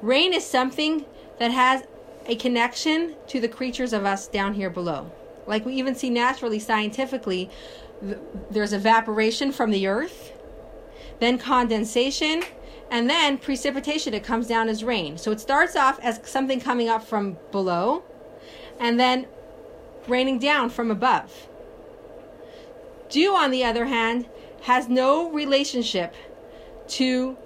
[0.00, 1.04] Rain is something
[1.38, 1.84] that has
[2.26, 5.10] a connection to the creatures of us down here below.
[5.46, 7.50] Like we even see naturally, scientifically,
[8.50, 10.32] there's evaporation from the earth,
[11.20, 12.42] then condensation,
[12.90, 14.14] and then precipitation.
[14.14, 15.16] It comes down as rain.
[15.18, 18.02] So it starts off as something coming up from below,
[18.78, 19.26] and then
[20.06, 21.48] raining down from above.
[23.08, 24.26] Dew, on the other hand,
[24.62, 26.14] has no relationship
[26.88, 27.36] to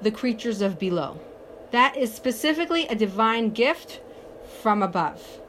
[0.00, 1.20] the creatures of below.
[1.70, 4.00] That is specifically a divine gift
[4.62, 5.40] from above.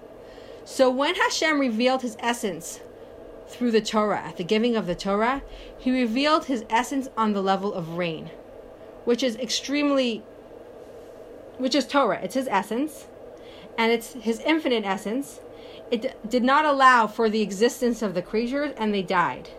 [0.65, 2.79] So when Hashem revealed his essence
[3.55, 5.41] through the Torah, at the giving of the Torah,
[5.77, 8.29] he revealed his essence on the level of rain,
[9.05, 10.23] which is extremely,
[11.57, 12.19] which is Torah.
[12.21, 13.07] It's his essence,
[13.77, 15.39] and it's his infinite essence.
[15.89, 19.49] It did not allow for the existence of the creatures, and they died.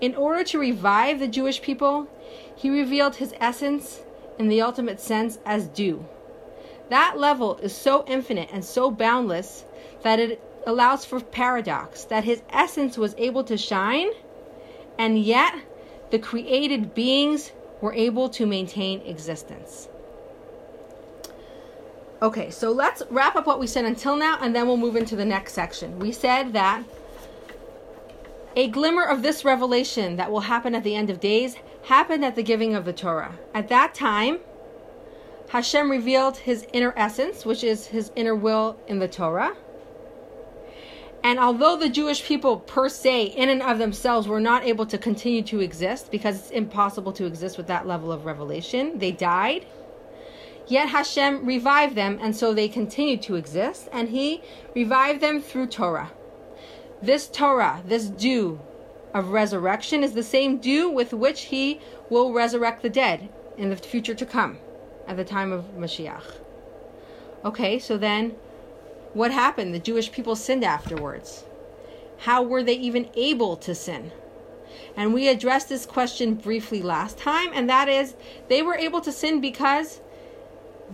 [0.00, 2.08] In order to revive the Jewish people,
[2.54, 4.02] he revealed his essence
[4.38, 6.06] in the ultimate sense as dew.
[6.90, 9.64] That level is so infinite and so boundless
[10.02, 14.10] that it allows for paradox that his essence was able to shine,
[14.98, 15.54] and yet
[16.10, 19.88] the created beings were able to maintain existence.
[22.22, 25.16] Okay, so let's wrap up what we said until now, and then we'll move into
[25.16, 25.98] the next section.
[25.98, 26.82] We said that
[28.56, 32.34] a glimmer of this revelation that will happen at the end of days happened at
[32.34, 33.38] the giving of the Torah.
[33.54, 34.38] At that time,
[35.50, 39.54] Hashem revealed his inner essence, which is his inner will in the Torah.
[41.26, 44.96] And although the Jewish people per se, in and of themselves, were not able to
[44.96, 49.66] continue to exist because it's impossible to exist with that level of revelation, they died.
[50.68, 54.40] Yet Hashem revived them, and so they continued to exist, and He
[54.72, 56.12] revived them through Torah.
[57.02, 58.60] This Torah, this dew
[59.12, 63.76] of resurrection, is the same dew with which He will resurrect the dead in the
[63.76, 64.58] future to come,
[65.08, 66.36] at the time of Mashiach.
[67.44, 68.36] Okay, so then
[69.16, 69.72] what happened?
[69.72, 71.44] The Jewish people sinned afterwards.
[72.18, 74.12] How were they even able to sin?
[74.94, 78.14] And we addressed this question briefly last time, and that is
[78.48, 80.02] they were able to sin because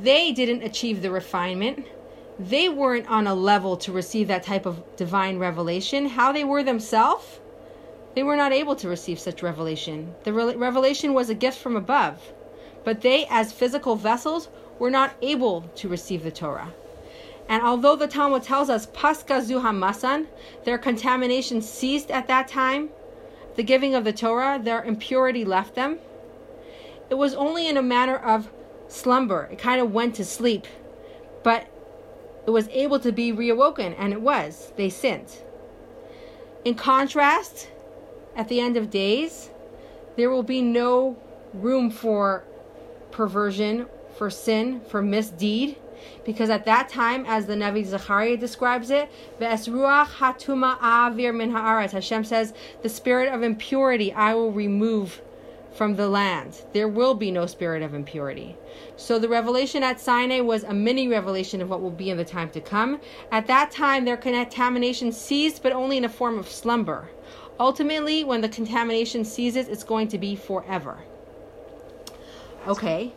[0.00, 1.84] they didn't achieve the refinement.
[2.38, 6.06] They weren't on a level to receive that type of divine revelation.
[6.06, 7.40] How they were themselves,
[8.14, 10.14] they were not able to receive such revelation.
[10.22, 12.32] The re- revelation was a gift from above.
[12.84, 16.72] But they, as physical vessels, were not able to receive the Torah.
[17.52, 20.26] And although the Talmud tells us Pascha Zuha Masan,
[20.64, 22.88] their contamination ceased at that time,
[23.56, 25.98] the giving of the Torah, their impurity left them.
[27.10, 28.50] It was only in a manner of
[28.88, 29.50] slumber.
[29.52, 30.66] It kind of went to sleep,
[31.42, 31.66] but
[32.46, 34.72] it was able to be reawoken, and it was.
[34.78, 35.42] They sinned.
[36.64, 37.68] In contrast,
[38.34, 39.50] at the end of days,
[40.16, 41.18] there will be no
[41.52, 42.44] room for
[43.10, 45.76] perversion, for sin, for misdeed,
[46.24, 49.10] because at that time, as the Navi Zechariah describes it,
[49.40, 51.92] hatuma avir min haaretz.
[51.92, 55.20] Hashem says, the spirit of impurity I will remove
[55.72, 56.62] from the land.
[56.72, 58.56] There will be no spirit of impurity.
[58.96, 62.24] So the revelation at Sinai was a mini revelation of what will be in the
[62.24, 63.00] time to come.
[63.30, 67.10] At that time, their contamination ceased, but only in a form of slumber.
[67.58, 70.98] Ultimately, when the contamination ceases, it's going to be forever.
[72.66, 73.12] Okay.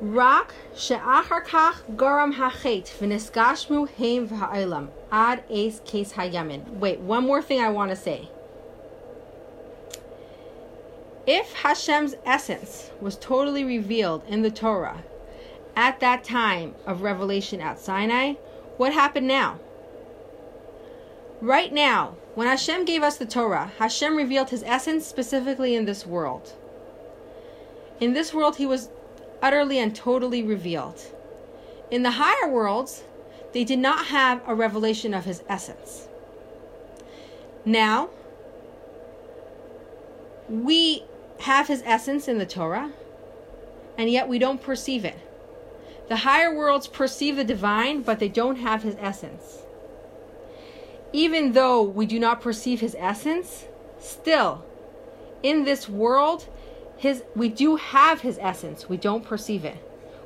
[0.00, 6.68] She'achar kach garam hachet v'nisgashmu heim v'ha'ilam ad es case hayamin.
[6.78, 8.28] Wait, one more thing I want to say.
[11.26, 15.02] If Hashem's essence was totally revealed in the Torah
[15.74, 18.34] at that time of revelation at Sinai,
[18.76, 19.58] what happened now?
[21.40, 26.06] Right now, when Hashem gave us the Torah, Hashem revealed his essence specifically in this
[26.06, 26.52] world.
[28.00, 28.88] In this world, he was
[29.42, 31.00] utterly and totally revealed.
[31.90, 33.04] In the higher worlds,
[33.52, 36.08] they did not have a revelation of his essence.
[37.64, 38.10] Now,
[40.48, 41.04] we
[41.40, 42.92] have his essence in the Torah,
[43.96, 45.18] and yet we don't perceive it.
[46.08, 49.62] The higher worlds perceive the divine, but they don't have his essence
[51.12, 53.66] even though we do not perceive his essence,
[53.98, 54.64] still
[55.42, 56.46] in this world,
[56.98, 58.88] his we do have his essence.
[58.88, 59.76] We don't perceive it.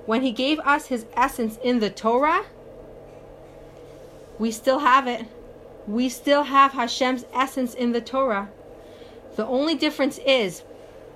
[0.07, 2.47] When he gave us his essence in the Torah,
[4.39, 5.27] we still have it.
[5.87, 8.49] We still have Hashem's essence in the Torah.
[9.37, 10.63] The only difference is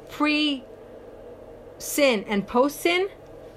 [0.08, 0.62] pre
[1.78, 3.08] sin and post sin.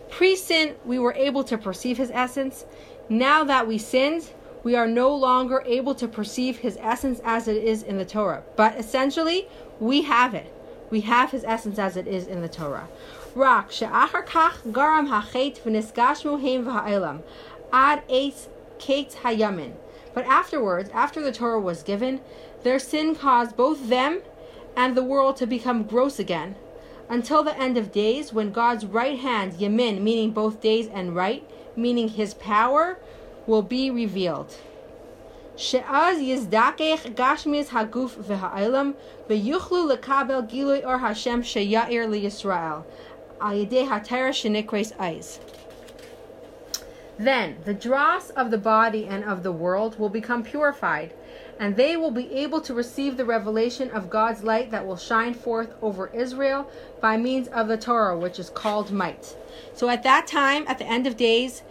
[0.10, 2.66] Pre sin, we were able to perceive his essence.
[3.10, 4.32] Now that we sinned,
[4.64, 8.44] we are no longer able to perceive his essence as it is in the Torah.
[8.56, 9.48] But essentially,
[9.80, 10.52] we have it.
[10.90, 12.88] We have his essence as it is in the Torah.
[13.36, 17.22] Rak she'achar garam hachet v'nisgashmu heim v'ha'ilam
[17.72, 18.48] ad eis
[18.80, 19.74] kate hayamin.
[20.14, 22.22] But afterwards, after the Torah was given,
[22.64, 24.22] their sin caused both them
[24.76, 26.56] and the world to become gross again,
[27.08, 31.44] until the end of days, when God's right hand, yamin, meaning both days and right,
[31.76, 33.00] meaning his power,
[33.48, 34.56] will be revealed.
[35.62, 35.84] Then
[47.66, 51.14] the dross of the body and of the world will become purified,
[51.60, 55.34] and they will be able to receive the revelation of God's light that will shine
[55.34, 59.36] forth over Israel by means of the Torah, which is called might.
[59.74, 61.64] So at that time, at the end of days,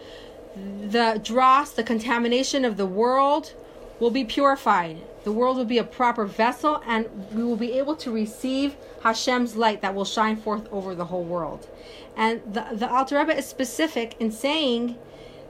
[0.55, 3.55] the dross, the contamination of the world
[4.01, 4.99] will be purified.
[5.25, 9.57] The world will be a proper vessel, and we will be able to receive Hashem's
[9.57, 11.69] light that will shine forth over the whole world.
[12.17, 14.97] And the, the Alter Rebbe is specific in saying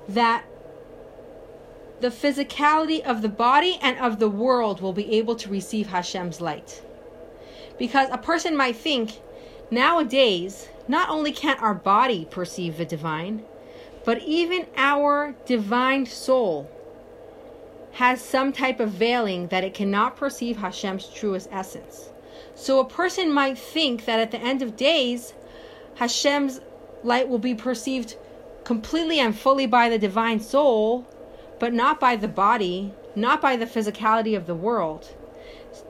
[0.08, 0.44] that
[2.00, 6.40] the physicality of the body and of the world will be able to receive Hashem's
[6.40, 6.82] light.
[7.78, 9.20] Because a person might think,
[9.70, 13.44] nowadays, not only can't our body perceive the divine,
[14.04, 16.70] but even our divine soul
[17.98, 22.10] has some type of veiling that it cannot perceive Hashem's truest essence.
[22.54, 25.34] So a person might think that at the end of days,
[25.96, 26.60] Hashem's
[27.02, 28.16] light will be perceived
[28.62, 31.08] completely and fully by the divine soul,
[31.58, 35.12] but not by the body, not by the physicality of the world.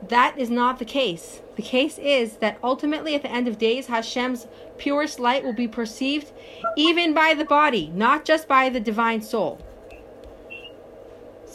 [0.08, 1.42] That is not the case.
[1.56, 4.46] The case is that ultimately, at the end of days, Hashem's
[4.78, 6.32] purest light will be perceived
[6.74, 9.60] even by the body, not just by the divine soul.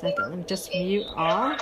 [0.03, 1.55] Second, let me just mute all.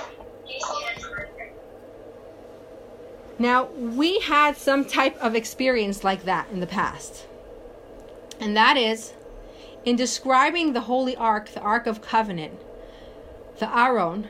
[3.38, 7.28] Now, we had some type of experience like that in the past.
[8.40, 9.12] And that is
[9.84, 12.58] in describing the Holy Ark, the Ark of Covenant,
[13.60, 14.28] the Aron,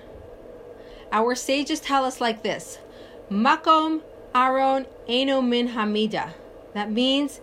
[1.10, 2.78] our sages tell us like this
[3.30, 4.02] Makom
[4.34, 6.34] Aron Eno Min Hamida.
[6.74, 7.40] That means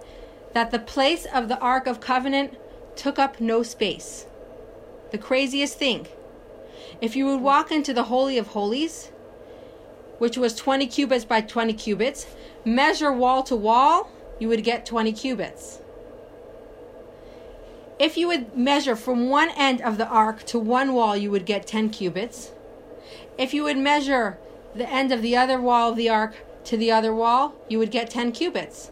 [0.54, 2.58] that the place of the Ark of Covenant
[2.96, 4.28] took up no space.
[5.10, 6.08] The craziest thing.
[7.02, 9.12] If you would walk into the Holy of Holies,
[10.18, 12.28] which was 20 cubits by 20 cubits,
[12.66, 15.80] measure wall to wall, you would get 20 cubits.
[17.98, 21.46] If you would measure from one end of the ark to one wall, you would
[21.46, 22.52] get 10 cubits.
[23.38, 24.38] If you would measure
[24.74, 26.36] the end of the other wall of the ark
[26.66, 28.92] to the other wall, you would get 10 cubits.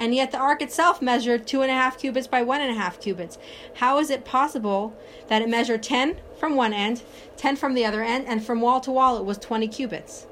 [0.00, 2.78] And yet the ark itself measured two and a half cubits by one and a
[2.80, 3.38] half cubits.
[3.74, 4.96] How is it possible
[5.28, 7.02] that it measured 10 from one end,
[7.36, 10.26] 10 from the other end, and from wall to wall it was 20 cubits?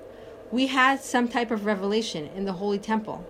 [0.53, 3.27] We had some type of revelation in the Holy Temple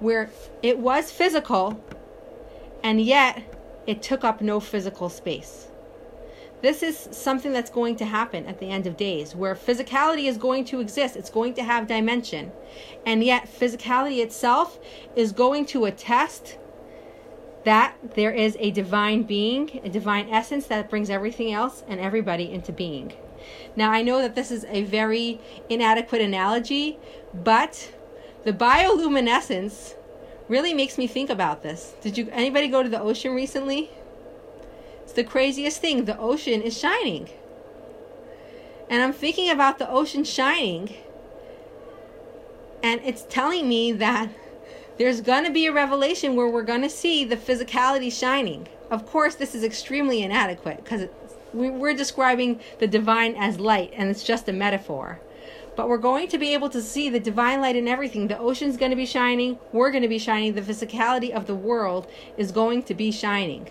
[0.00, 0.30] where
[0.62, 1.82] it was physical
[2.82, 3.42] and yet
[3.86, 5.68] it took up no physical space.
[6.64, 10.38] This is something that's going to happen at the end of days, where physicality is
[10.38, 11.14] going to exist.
[11.14, 12.52] It's going to have dimension.
[13.04, 14.78] And yet, physicality itself
[15.14, 16.56] is going to attest
[17.64, 22.50] that there is a divine being, a divine essence that brings everything else and everybody
[22.50, 23.12] into being.
[23.76, 26.98] Now, I know that this is a very inadequate analogy,
[27.34, 27.92] but
[28.44, 29.96] the bioluminescence
[30.48, 31.92] really makes me think about this.
[32.00, 33.90] Did you anybody go to the ocean recently?
[35.14, 36.04] The craziest thing.
[36.04, 37.28] The ocean is shining.
[38.88, 40.94] And I'm thinking about the ocean shining.
[42.82, 44.28] And it's telling me that
[44.98, 48.68] there's going to be a revelation where we're going to see the physicality shining.
[48.90, 51.08] Of course, this is extremely inadequate because
[51.52, 55.20] we're describing the divine as light and it's just a metaphor.
[55.76, 58.28] But we're going to be able to see the divine light in everything.
[58.28, 59.58] The ocean's going to be shining.
[59.72, 60.54] We're going to be shining.
[60.54, 62.06] The physicality of the world
[62.36, 63.68] is going to be shining.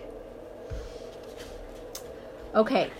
[2.56, 2.92] Okay.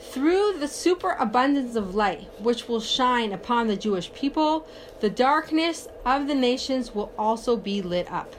[0.00, 4.66] Through the superabundance of light which will shine upon the Jewish people,
[5.00, 8.34] the darkness of the nations will also be lit up.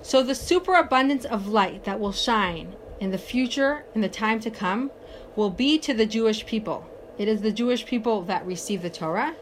[0.00, 4.50] So the superabundance of light that will shine in the future, in the time to
[4.50, 4.90] come,
[5.36, 6.86] will be to the Jewish people.
[7.18, 9.36] It is the Jewish people that receive the Torah.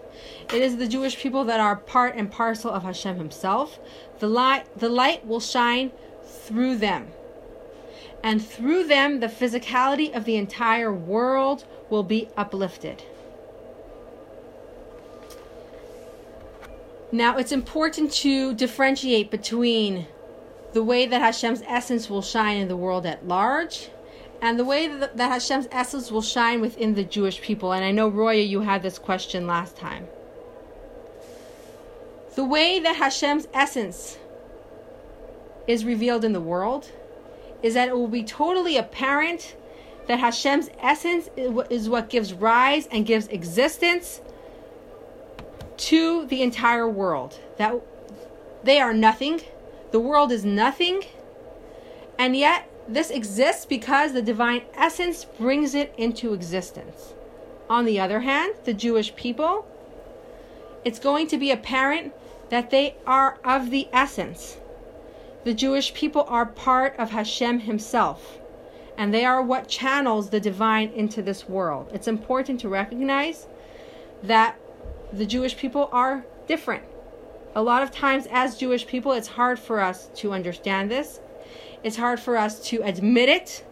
[0.52, 3.78] It is the Jewish people that are part and parcel of Hashem Himself.
[4.18, 5.92] The light, the light will shine
[6.24, 7.08] through them.
[8.22, 13.04] And through them, the physicality of the entire world will be uplifted.
[17.12, 20.06] Now, it's important to differentiate between
[20.72, 23.88] the way that Hashem's essence will shine in the world at large
[24.40, 27.72] and the way that, that Hashem's essence will shine within the Jewish people.
[27.72, 30.06] And I know, Roya, you had this question last time.
[32.36, 34.18] The way that Hashem's essence
[35.66, 36.90] is revealed in the world
[37.62, 39.56] is that it will be totally apparent
[40.06, 44.20] that Hashem's essence is what gives rise and gives existence
[45.76, 47.40] to the entire world.
[47.56, 47.74] That
[48.62, 49.42] they are nothing,
[49.90, 51.02] the world is nothing,
[52.18, 57.12] and yet this exists because the divine essence brings it into existence.
[57.68, 59.66] On the other hand, the Jewish people,
[60.84, 62.14] it's going to be apparent
[62.48, 64.56] that they are of the essence.
[65.44, 68.38] The Jewish people are part of Hashem Himself,
[68.96, 71.90] and they are what channels the divine into this world.
[71.92, 73.46] It's important to recognize
[74.22, 74.56] that
[75.12, 76.84] the Jewish people are different.
[77.54, 81.20] A lot of times, as Jewish people, it's hard for us to understand this.
[81.82, 83.64] It's hard for us to admit it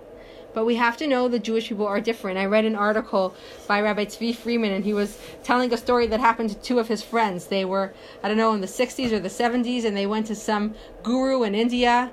[0.57, 2.39] but we have to know the Jewish people are different.
[2.39, 3.35] I read an article
[3.69, 6.89] by Rabbi Tzvi Freeman, and he was telling a story that happened to two of
[6.89, 7.49] his friends.
[7.49, 7.93] They were,
[8.23, 11.43] I don't know, in the 60s or the 70s, and they went to some guru
[11.43, 12.11] in India,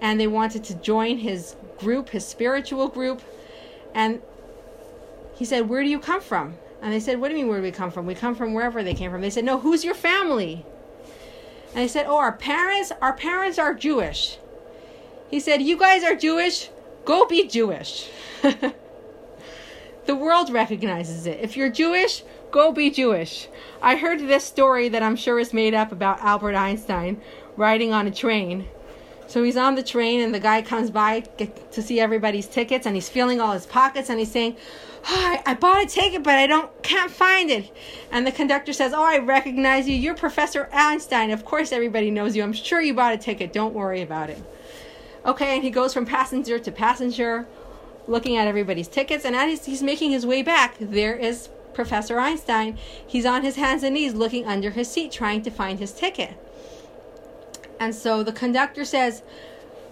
[0.00, 3.22] and they wanted to join his group, his spiritual group.
[3.94, 4.20] And
[5.36, 6.56] he said, Where do you come from?
[6.82, 8.04] And they said, What do you mean, where do we come from?
[8.04, 9.20] We come from wherever they came from.
[9.20, 10.66] They said, No, who's your family?
[11.68, 14.38] And they said, Oh, our parents, our parents are Jewish.
[15.30, 16.70] He said, You guys are Jewish?
[17.04, 18.08] Go be Jewish.
[20.06, 21.40] the world recognizes it.
[21.40, 23.48] If you're Jewish, go be Jewish.
[23.82, 27.20] I heard this story that I'm sure is made up about Albert Einstein
[27.56, 28.66] riding on a train
[29.28, 32.94] So he's on the train, and the guy comes by to see everybody's tickets, and
[32.94, 34.56] he's feeling all his pockets, and he's saying,
[35.08, 37.74] oh, I, I bought a ticket, but I don't can't find it.
[38.10, 39.96] And the conductor says, "Oh, I recognize you.
[39.96, 41.30] You're Professor Einstein.
[41.30, 42.42] Of course, everybody knows you.
[42.42, 43.52] I'm sure you bought a ticket.
[43.52, 44.38] Don't worry about it."
[45.26, 47.48] Okay, and he goes from passenger to passenger,
[48.06, 52.78] looking at everybody's tickets, and as he's making his way back, there is Professor Einstein.
[53.04, 56.34] He's on his hands and knees, looking under his seat, trying to find his ticket.
[57.80, 59.22] And so the conductor says,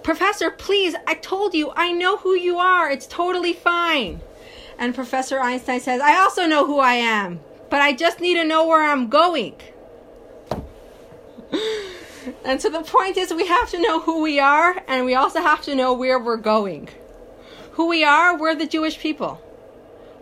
[0.04, 2.90] Professor, please, I told you, I know who you are.
[2.90, 4.20] It's totally fine.
[4.78, 8.44] And Professor Einstein says, I also know who I am, but I just need to
[8.44, 9.56] know where I'm going.
[12.44, 15.40] and so the point is, we have to know who we are, and we also
[15.40, 16.88] have to know where we're going.
[17.72, 19.40] Who we are, we're the Jewish people.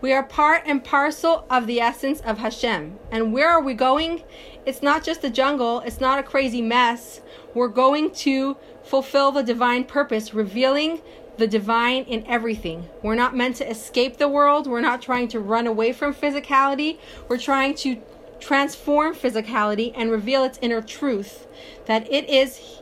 [0.01, 2.99] We are part and parcel of the essence of Hashem.
[3.11, 4.25] And where are we going?
[4.67, 7.21] It's not just a jungle, it's not a crazy mess.
[7.55, 11.03] We're going to fulfill the divine purpose, revealing
[11.37, 12.89] the divine in everything.
[13.03, 14.67] We're not meant to escape the world.
[14.67, 16.99] We're not trying to run away from physicality.
[17.29, 18.03] We're trying to
[18.43, 21.47] transform physicality and reveal its inner truth
[21.87, 22.81] that it is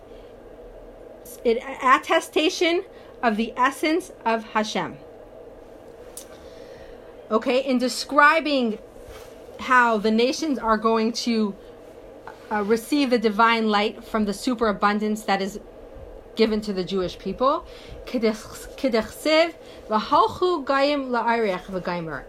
[1.44, 2.82] an attestation
[3.22, 4.96] of the essence of Hashem.
[7.30, 8.78] Okay, in describing
[9.60, 11.54] how the nations are going to
[12.50, 15.60] uh, receive the divine light from the superabundance that is
[16.36, 17.66] given to the Jewish people.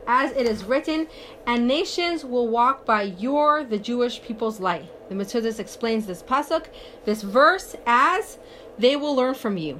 [0.07, 1.07] As it is written,
[1.45, 4.89] and nations will walk by your, the Jewish people's light.
[5.09, 6.67] The Metzudas explains this pasuk,
[7.05, 8.37] this verse, as
[8.77, 9.79] they will learn from you.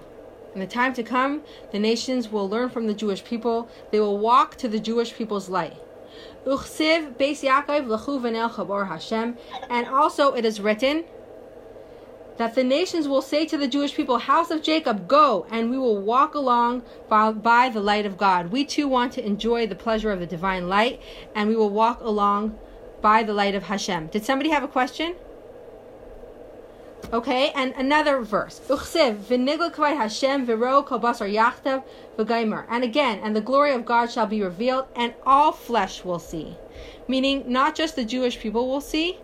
[0.53, 3.69] In the time to come, the nations will learn from the Jewish people.
[3.91, 5.77] They will walk to the Jewish people's light.
[9.69, 11.05] And also it is written
[12.37, 15.77] that the nations will say to the Jewish people, House of Jacob, go, and we
[15.77, 18.51] will walk along by, the light of God.
[18.51, 21.01] We too want to enjoy the pleasure of the divine light,
[21.35, 22.57] and we will walk along
[23.01, 24.07] by the light of Hashem.
[24.07, 25.15] Did somebody have a question?
[27.11, 28.61] Okay, and another verse.
[28.69, 29.49] And
[32.83, 36.55] again, and the glory of God shall be revealed, and all flesh will see.
[37.07, 39.17] Meaning, not just the Jewish people will see,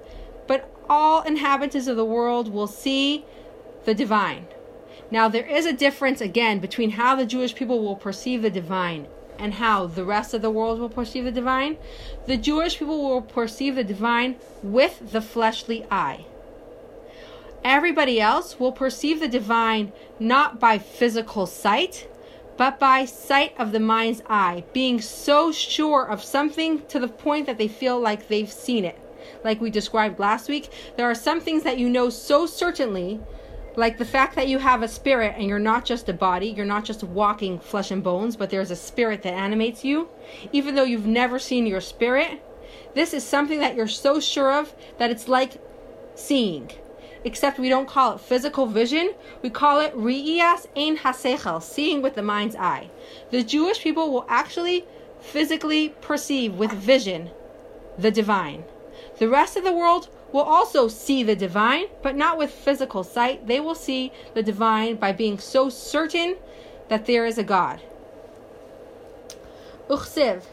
[0.89, 3.25] all inhabitants of the world will see
[3.85, 4.47] the divine.
[5.09, 9.07] Now, there is a difference again between how the Jewish people will perceive the divine
[9.39, 11.77] and how the rest of the world will perceive the divine.
[12.25, 16.25] The Jewish people will perceive the divine with the fleshly eye.
[17.63, 22.07] Everybody else will perceive the divine not by physical sight,
[22.57, 27.45] but by sight of the mind's eye, being so sure of something to the point
[27.45, 28.99] that they feel like they've seen it.
[29.43, 33.19] Like we described last week, there are some things that you know so certainly,
[33.75, 36.65] like the fact that you have a spirit and you're not just a body, you're
[36.65, 40.09] not just walking flesh and bones, but there's a spirit that animates you,
[40.51, 42.41] even though you've never seen your spirit.
[42.95, 45.61] This is something that you're so sure of that it's like
[46.15, 46.71] seeing
[47.23, 49.13] except we don't call it physical vision.
[49.41, 52.89] We call it ri'iyas ein hasechel, seeing with the mind's eye.
[53.31, 54.85] The Jewish people will actually
[55.19, 57.29] physically perceive with vision
[57.97, 58.63] the divine.
[59.17, 63.47] The rest of the world will also see the divine, but not with physical sight.
[63.47, 66.37] They will see the divine by being so certain
[66.89, 67.81] that there is a God.
[69.89, 70.43] Uchsiv,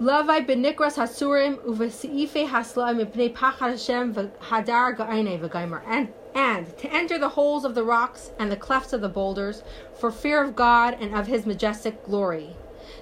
[0.00, 5.82] Lavai benikras hasurim uvesiife hasla mipnei pachad Hashem v'hadar ga'ine v'gaimer.
[5.86, 9.62] And and to enter the holes of the rocks and the clefts of the boulders
[9.98, 12.56] for fear of God and of his majestic glory.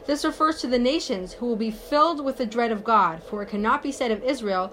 [0.06, 3.42] This refers to the nations who will be filled with the dread of God, for
[3.42, 4.72] it cannot be said of Israel,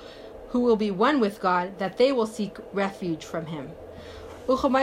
[0.50, 3.70] who will be one with God, that they will seek refuge from him.
[4.48, 4.74] And so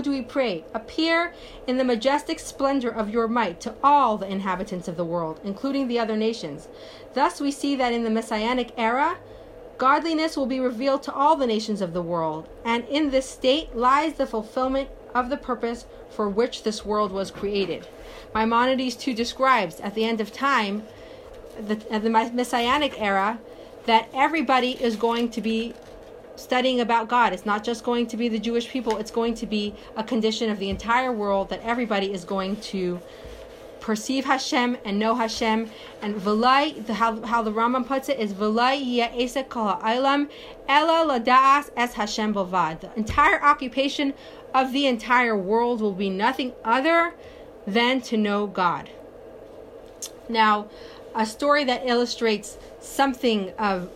[0.00, 1.34] do we pray, appear
[1.66, 5.88] in the majestic splendor of your might to all the inhabitants of the world, including
[5.88, 6.68] the other nations.
[7.14, 9.18] Thus we see that in the messianic era,
[9.78, 13.74] godliness will be revealed to all the nations of the world, and in this state
[13.74, 17.86] lies the fulfillment of the purpose for which this world was created.
[18.34, 20.84] Maimonides too describes at the end of time,
[21.58, 23.38] the, the messianic era,
[23.86, 25.74] that everybody is going to be
[26.36, 27.32] studying about God.
[27.32, 30.50] It's not just going to be the Jewish people, it's going to be a condition
[30.50, 33.00] of the entire world that everybody is going to
[33.82, 35.68] perceive Hashem and know Hashem.
[36.00, 40.30] And Velai, how, how the Rambam puts it is Velai Ya'esa Kol Ha'olam
[40.68, 42.80] Ela Lada'as Es Hashem Bovad.
[42.80, 44.14] The entire occupation
[44.54, 47.14] of the entire world will be nothing other
[47.66, 48.88] than to know God.
[50.28, 50.68] Now,
[51.14, 53.90] a story that illustrates something of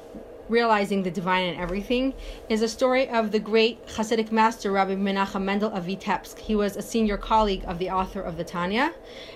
[0.48, 2.14] realizing the divine in everything
[2.48, 6.38] is a story of the great Hasidic master Rabbi Menachem Mendel of Vitebsk.
[6.38, 8.94] He was a senior colleague of the author of the Tanya,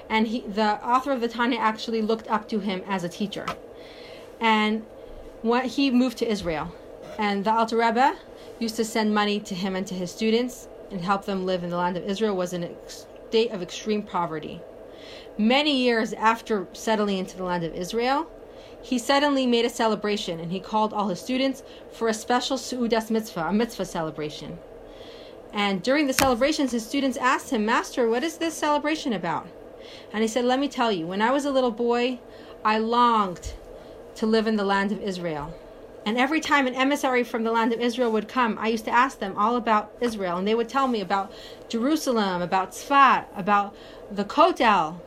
[0.08, 3.46] and he, the author of the Tanya actually looked up to him as a teacher.
[4.40, 4.84] And
[5.42, 6.72] what, he moved to Israel,
[7.18, 8.16] and the Alter Rebbe
[8.58, 11.70] used to send money to him and to his students and help them live in
[11.70, 12.36] the land of Israel.
[12.36, 14.60] Was in a state of extreme poverty.
[15.38, 18.30] Many years after settling into the land of Israel,
[18.82, 21.62] he suddenly made a celebration and he called all his students
[21.92, 24.58] for a special Su'udas mitzvah, a mitzvah celebration.
[25.52, 29.48] And during the celebrations, his students asked him, Master, what is this celebration about?
[30.12, 32.20] And he said, Let me tell you, when I was a little boy,
[32.64, 33.54] I longed
[34.16, 35.52] to live in the land of Israel.
[36.06, 38.90] And every time an emissary from the land of Israel would come, I used to
[38.90, 40.38] ask them all about Israel.
[40.38, 41.32] And they would tell me about
[41.68, 43.74] Jerusalem, about Tzfat, about
[44.10, 45.00] the Kotel,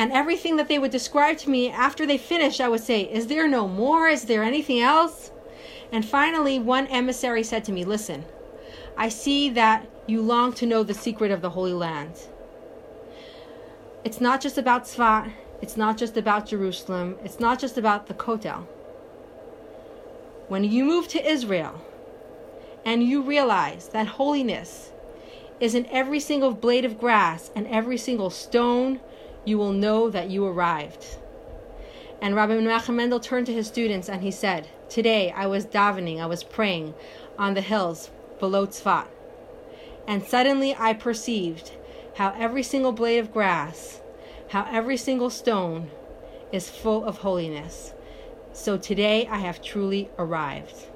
[0.00, 3.26] and everything that they would describe to me after they finished, I would say, Is
[3.26, 4.08] there no more?
[4.08, 5.30] Is there anything else?
[5.92, 8.24] And finally, one emissary said to me, Listen,
[8.96, 12.14] I see that you long to know the secret of the Holy Land.
[14.02, 18.14] It's not just about Tzfat, it's not just about Jerusalem, it's not just about the
[18.14, 18.66] Kotel.
[20.48, 21.78] When you move to Israel
[22.86, 24.92] and you realize that holiness
[25.60, 28.98] is in every single blade of grass and every single stone
[29.44, 31.06] you will know that you arrived.
[32.22, 36.20] And Rabbi Menachem Mendel turned to his students and he said, Today I was davening,
[36.20, 36.94] I was praying
[37.38, 39.06] on the hills below Tzfat.
[40.06, 41.72] And suddenly I perceived
[42.16, 44.00] how every single blade of grass,
[44.48, 45.90] how every single stone
[46.52, 47.94] is full of holiness.
[48.52, 50.86] So today I have truly arrived.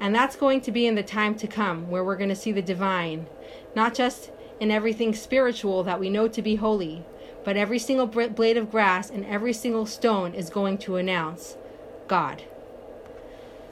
[0.00, 2.52] And that's going to be in the time to come where we're going to see
[2.52, 3.26] the divine,
[3.74, 7.04] not just in everything spiritual that we know to be holy,
[7.44, 11.56] but every single blade of grass and every single stone is going to announce
[12.06, 12.42] God.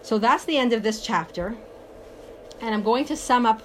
[0.03, 1.57] So that's the end of this chapter.
[2.61, 3.63] And I'm going to sum up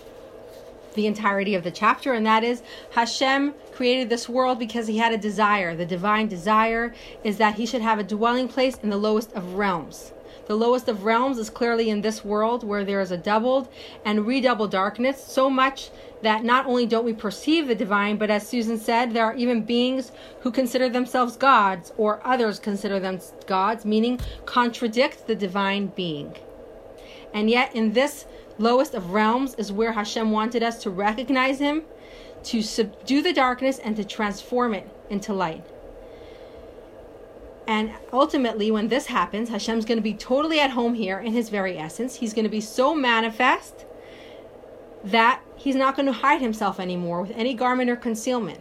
[0.95, 5.13] the entirety of the chapter, and that is Hashem created this world because he had
[5.13, 5.75] a desire.
[5.75, 6.93] The divine desire
[7.23, 10.11] is that he should have a dwelling place in the lowest of realms.
[10.51, 13.69] The lowest of realms is clearly in this world where there is a doubled
[14.03, 15.91] and redoubled darkness, so much
[16.23, 19.63] that not only don't we perceive the divine, but as Susan said, there are even
[19.63, 26.35] beings who consider themselves gods or others consider them gods, meaning contradict the divine being.
[27.33, 28.25] And yet, in this
[28.57, 31.83] lowest of realms is where Hashem wanted us to recognize Him,
[32.43, 35.63] to subdue the darkness, and to transform it into light.
[37.71, 41.47] And ultimately, when this happens, Hashem's going to be totally at home here in His
[41.47, 42.15] very essence.
[42.15, 43.85] He's going to be so manifest
[45.05, 48.59] that he's not going to hide himself anymore with any garment or concealment.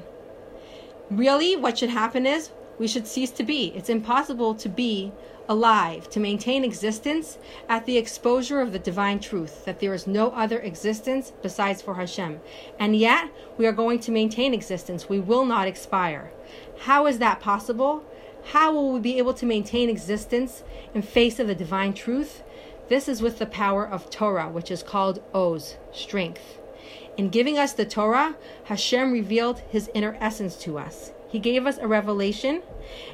[1.10, 3.72] Really, what should happen is we should cease to be.
[3.74, 5.10] It's impossible to be
[5.48, 7.36] alive, to maintain existence
[7.68, 11.94] at the exposure of the divine truth, that there is no other existence besides for
[11.94, 12.40] Hashem.
[12.78, 15.08] And yet, we are going to maintain existence.
[15.08, 16.30] We will not expire.
[16.82, 18.04] How is that possible?
[18.46, 20.62] How will we be able to maintain existence
[20.94, 22.42] in face of the divine truth?
[22.88, 26.58] This is with the power of Torah, which is called Oz, strength.
[27.16, 31.12] In giving us the Torah, Hashem revealed his inner essence to us.
[31.28, 32.62] He gave us a revelation,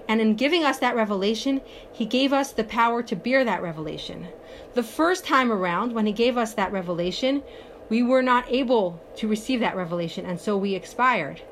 [0.09, 1.61] and in giving us that revelation,
[1.93, 4.29] he gave us the power to bear that revelation.
[4.73, 7.43] The first time around, when he gave us that revelation,
[7.91, 11.43] we were not able to receive that revelation, and so we expired.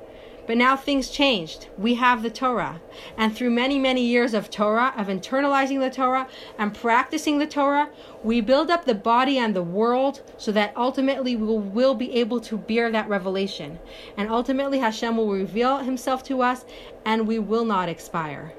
[0.47, 1.69] But now things changed.
[1.79, 2.81] We have the Torah.
[3.17, 6.29] And through many, many years of Torah, of internalizing the Torah
[6.59, 7.89] and practicing the Torah,
[8.23, 12.13] we build up the body and the world so that ultimately we will, will be
[12.13, 13.79] able to bear that revelation.
[14.17, 16.65] And ultimately Hashem will reveal himself to us
[17.05, 18.55] and we will not expire.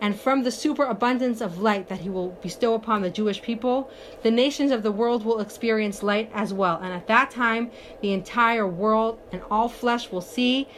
[0.00, 3.90] And from the superabundance of light that he will bestow upon the Jewish people,
[4.22, 6.80] the nations of the world will experience light as well.
[6.82, 7.70] And at that time,
[8.00, 10.68] the entire world and all flesh will see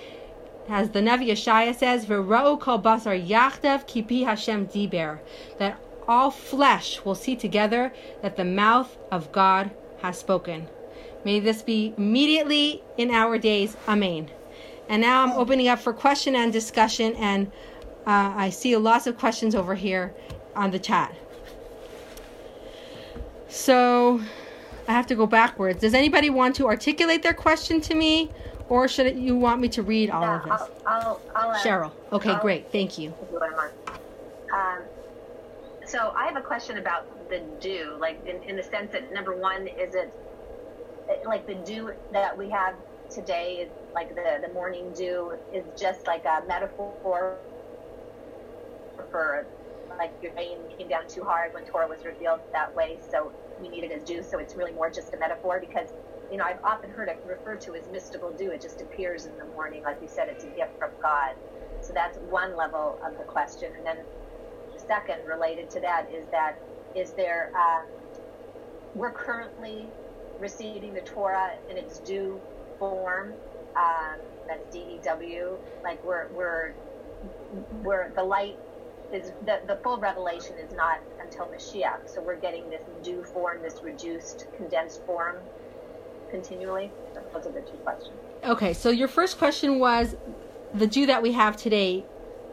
[0.68, 5.18] as the Navi Yeshaya says, "V'ra'u kol basar yachdav kipi Hashem diber,"
[5.58, 7.92] that all flesh will see together
[8.22, 9.70] that the mouth of God
[10.02, 10.68] has spoken.
[11.24, 13.76] May this be immediately in our days.
[13.86, 14.30] Amen.
[14.88, 17.46] And now I'm opening up for question and discussion, and
[18.06, 20.14] uh, I see lots of questions over here
[20.56, 21.14] on the chat.
[23.48, 24.20] So
[24.88, 25.80] I have to go backwards.
[25.80, 28.30] Does anybody want to articulate their question to me?
[28.70, 30.52] Or should it, you want me to read all of this?
[30.52, 31.92] I'll, I'll, I'll Cheryl.
[32.12, 32.70] Okay, great.
[32.70, 33.12] Thank you.
[34.54, 34.84] Um,
[35.86, 39.36] so I have a question about the dew, like in, in the sense that number
[39.36, 40.12] one, is it
[41.26, 42.76] like the dew that we have
[43.10, 47.40] today is like the, the morning dew is just like a metaphor
[49.10, 49.48] for
[49.98, 53.68] like your rain came down too hard when Torah was revealed that way, so we
[53.68, 54.22] need it as dew.
[54.22, 55.88] So it's really more just a metaphor because
[56.30, 58.52] you know I've often heard it referred to as mystical dew.
[58.52, 61.36] It just appears in the morning, like you said, it's a gift from God.
[61.80, 63.98] So that's one level of the question, and then
[64.74, 66.56] the second related to that is that
[66.94, 67.82] is there uh,
[68.94, 69.94] we're currently
[70.38, 72.44] receiving the Torah in its dew
[72.78, 73.38] form.
[73.78, 75.60] Um, that's DEW.
[75.84, 76.76] Like we're we're
[77.50, 78.56] we're the light
[79.12, 82.08] is the, the full revelation is not until Mashiach.
[82.08, 85.50] So we're getting this dew form, this reduced, condensed form
[86.30, 86.90] continually.
[87.42, 87.50] Two.
[88.44, 90.16] Okay, so your first question was
[90.74, 92.04] the dew that we have today,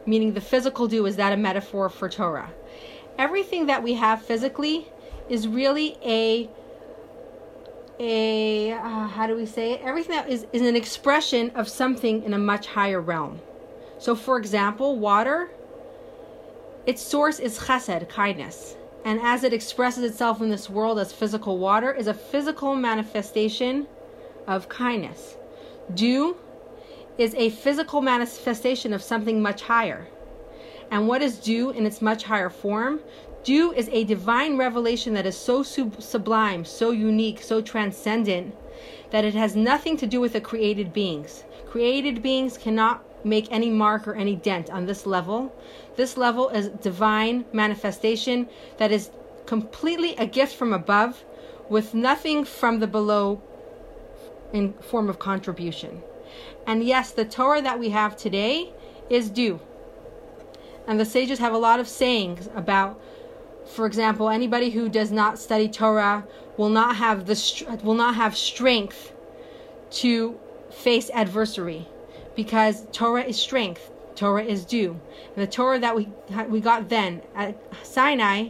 [0.06, 2.50] meaning the physical dew, is that a metaphor for Torah?
[3.16, 4.88] Everything that we have physically
[5.28, 6.48] is really a
[8.00, 9.80] a uh, how do we say it?
[9.82, 13.40] Everything that is is an expression of something in a much higher realm.
[13.98, 15.50] So, for example, water,
[16.86, 18.76] its source is chesed, kindness,
[19.08, 23.86] and as it expresses itself in this world as physical water, is a physical manifestation
[24.46, 25.38] of kindness.
[25.94, 26.36] Dew
[27.16, 30.08] is a physical manifestation of something much higher.
[30.90, 33.00] And what is dew in its much higher form?
[33.44, 38.54] Dew is a divine revelation that is so sub- sublime, so unique, so transcendent
[39.10, 41.44] that it has nothing to do with the created beings.
[41.66, 45.50] Created beings cannot make any mark or any dent on this level.
[45.98, 49.10] This level is divine manifestation that is
[49.46, 51.24] completely a gift from above
[51.68, 53.42] with nothing from the below
[54.52, 56.00] in form of contribution.
[56.68, 58.72] And yes, the Torah that we have today
[59.10, 59.58] is dew.
[60.86, 63.00] And the sages have a lot of sayings about
[63.66, 66.24] for example, anybody who does not study Torah
[66.56, 69.12] will not have the will not have strength
[70.02, 70.38] to
[70.70, 71.88] face adversary
[72.36, 75.00] because Torah is strength, Torah is dew.
[75.36, 76.08] The Torah that we
[76.48, 77.56] we got then at
[77.86, 78.48] Sinai,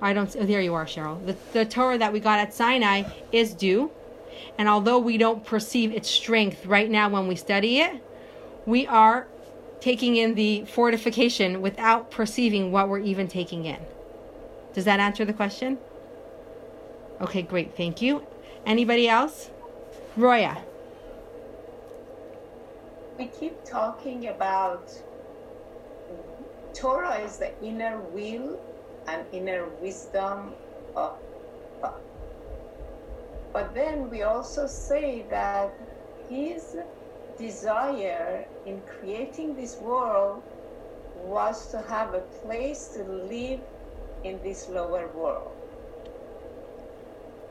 [0.00, 0.34] I don't.
[0.40, 1.24] Oh, there you are, Cheryl.
[1.26, 3.90] The, the Torah that we got at Sinai is dew,
[4.56, 8.02] and although we don't perceive its strength right now when we study it,
[8.64, 9.28] we are
[9.78, 13.80] taking in the fortification without perceiving what we're even taking in.
[14.72, 15.76] Does that answer the question?
[17.20, 17.76] Okay, great.
[17.76, 18.26] Thank you.
[18.64, 19.50] Anybody else?
[20.16, 20.62] Roya
[23.18, 24.90] we keep talking about
[26.74, 28.58] Torah is the inner will
[29.06, 30.54] and inner wisdom
[30.96, 31.12] of
[31.80, 32.00] God.
[33.52, 35.72] But then we also say that
[36.28, 36.76] his
[37.38, 40.42] desire in creating this world
[41.14, 43.60] was to have a place to live
[44.24, 45.52] in this lower world.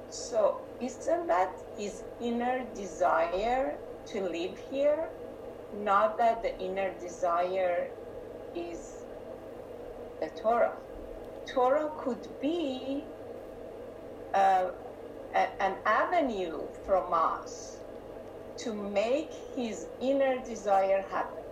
[0.09, 5.09] So, isn't that his inner desire to live here?
[5.75, 7.89] Not that the inner desire
[8.55, 9.03] is
[10.19, 10.73] the Torah.
[11.45, 13.03] Torah could be
[14.33, 14.69] uh,
[15.33, 17.77] a, an avenue from us
[18.57, 21.43] to make his inner desire happen.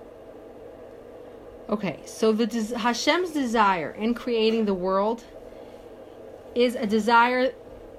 [1.69, 5.23] Okay, so the des- Hashem's desire in creating the world
[6.53, 7.53] is a desire,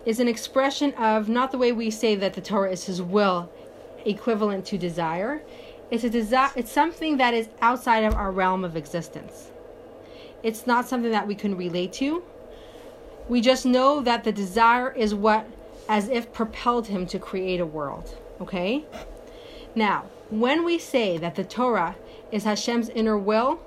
[0.04, 3.50] is an expression of not the way we say that the Torah is His will,
[4.04, 5.42] equivalent to desire.
[5.92, 6.50] It's a desire.
[6.56, 9.50] It's something that is outside of our realm of existence.
[10.42, 12.22] It's not something that we can relate to.
[13.28, 15.46] We just know that the desire is what,
[15.90, 18.16] as if, propelled him to create a world.
[18.40, 18.86] Okay.
[19.74, 21.94] Now, when we say that the Torah
[22.32, 23.60] is Hashem's inner will,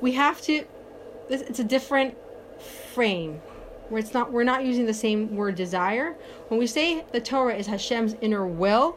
[0.00, 0.64] we have to.
[1.28, 2.16] It's a different
[2.94, 3.40] frame
[3.88, 4.30] where it's not.
[4.30, 6.14] We're not using the same word desire.
[6.46, 8.96] When we say the Torah is Hashem's inner will,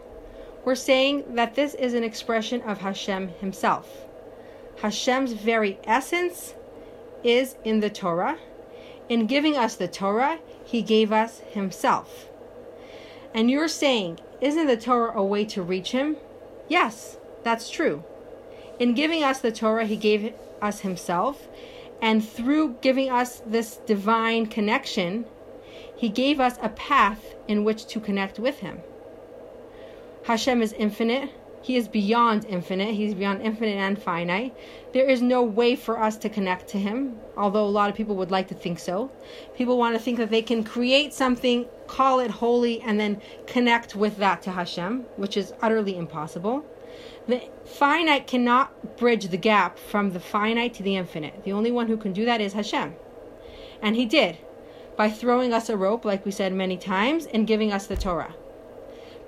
[0.65, 4.05] we're saying that this is an expression of Hashem himself.
[4.81, 6.53] Hashem's very essence
[7.23, 8.37] is in the Torah.
[9.09, 12.29] In giving us the Torah, he gave us himself.
[13.33, 16.17] And you're saying, isn't the Torah a way to reach him?
[16.67, 18.03] Yes, that's true.
[18.79, 21.47] In giving us the Torah, he gave us himself.
[22.01, 25.25] And through giving us this divine connection,
[25.95, 28.79] he gave us a path in which to connect with him.
[30.29, 31.31] Hashem is infinite.
[31.63, 32.93] He is beyond infinite.
[32.93, 34.55] He's beyond infinite and finite.
[34.93, 38.15] There is no way for us to connect to Him, although a lot of people
[38.17, 39.09] would like to think so.
[39.55, 43.95] People want to think that they can create something, call it holy, and then connect
[43.95, 46.63] with that to Hashem, which is utterly impossible.
[47.27, 51.43] The finite cannot bridge the gap from the finite to the infinite.
[51.43, 52.93] The only one who can do that is Hashem.
[53.81, 54.37] And He did
[54.95, 58.35] by throwing us a rope, like we said many times, and giving us the Torah.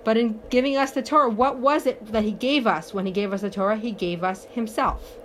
[0.03, 3.11] But in giving us the Torah, what was it that He gave us when He
[3.11, 3.77] gave us the Torah?
[3.77, 5.17] He gave us Himself.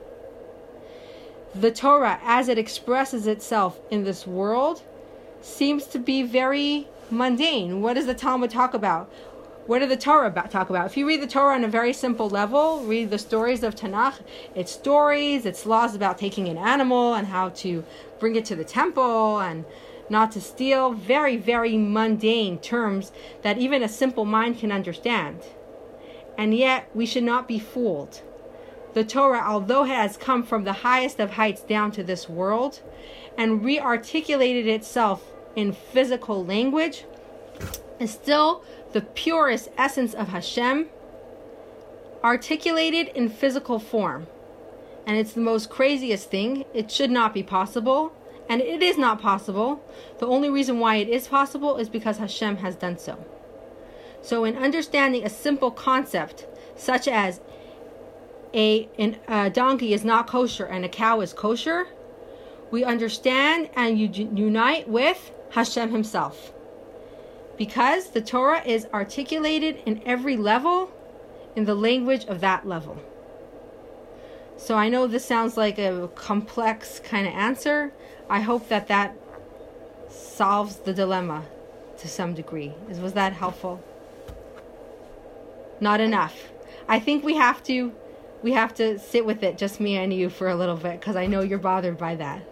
[1.55, 4.83] the Torah, as it expresses itself in this world,
[5.41, 7.81] seems to be very mundane.
[7.81, 9.11] What does the Talmud talk about?
[9.66, 10.87] What did the Torah about, talk about?
[10.87, 14.20] If you read the Torah on a very simple level, read the stories of Tanakh,
[14.55, 17.85] it's stories, it's laws about taking an animal and how to
[18.20, 19.64] bring it to the temple and
[20.09, 20.93] not to steal.
[20.93, 25.41] Very, very mundane terms that even a simple mind can understand.
[26.39, 28.23] And yet, we should not be fooled.
[28.95, 32.81] The Torah, although it has come from the highest of heights down to this world
[33.37, 37.05] and re articulated itself in physical language,
[37.99, 40.87] is still the purest essence of Hashem,
[42.25, 44.27] articulated in physical form.
[45.07, 46.65] And it's the most craziest thing.
[46.75, 48.13] It should not be possible.
[48.49, 49.83] And it is not possible.
[50.19, 53.25] The only reason why it is possible is because Hashem has done so.
[54.23, 57.41] So, in understanding a simple concept such as
[58.55, 61.87] a, an, a donkey is not kosher and a cow is kosher,
[62.71, 66.53] we understand and you unite with Hashem Himself.
[67.57, 70.91] Because the Torah is articulated in every level
[71.55, 72.99] in the language of that level.
[74.57, 77.93] So I know this sounds like a complex kind of answer.
[78.29, 79.15] I hope that that
[80.09, 81.45] solves the dilemma
[81.99, 82.75] to some degree.
[82.89, 83.83] Was that helpful?
[85.81, 86.53] Not enough.
[86.89, 87.93] I think we have to
[88.43, 91.17] we have to sit with it just me and you for a little bit cuz
[91.17, 92.43] I know you're bothered by that.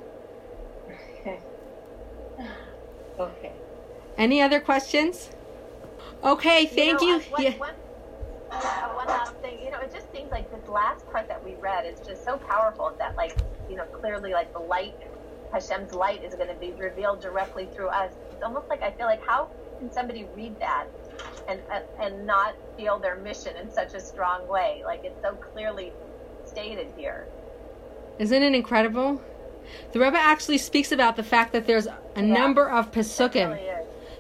[1.20, 1.38] Okay.
[3.18, 3.52] Okay.
[4.18, 5.30] Any other questions?
[6.24, 7.16] Okay, thank you.
[7.16, 7.20] you.
[7.30, 7.56] One, yeah.
[7.58, 7.74] one,
[8.50, 9.06] uh, one
[10.34, 13.38] like this last part that we read is just so powerful that, like,
[13.70, 14.94] you know, clearly, like, the light,
[15.52, 18.12] Hashem's light is going to be revealed directly through us.
[18.32, 20.86] It's almost like I feel like how can somebody read that
[21.48, 24.82] and uh, and not feel their mission in such a strong way?
[24.84, 25.92] Like, it's so clearly
[26.44, 27.26] stated here.
[28.18, 29.22] Isn't it incredible?
[29.92, 32.22] The Rebbe actually speaks about the fact that there's a Yeah.
[32.22, 33.54] number of pesukim.
[33.54, 33.70] really.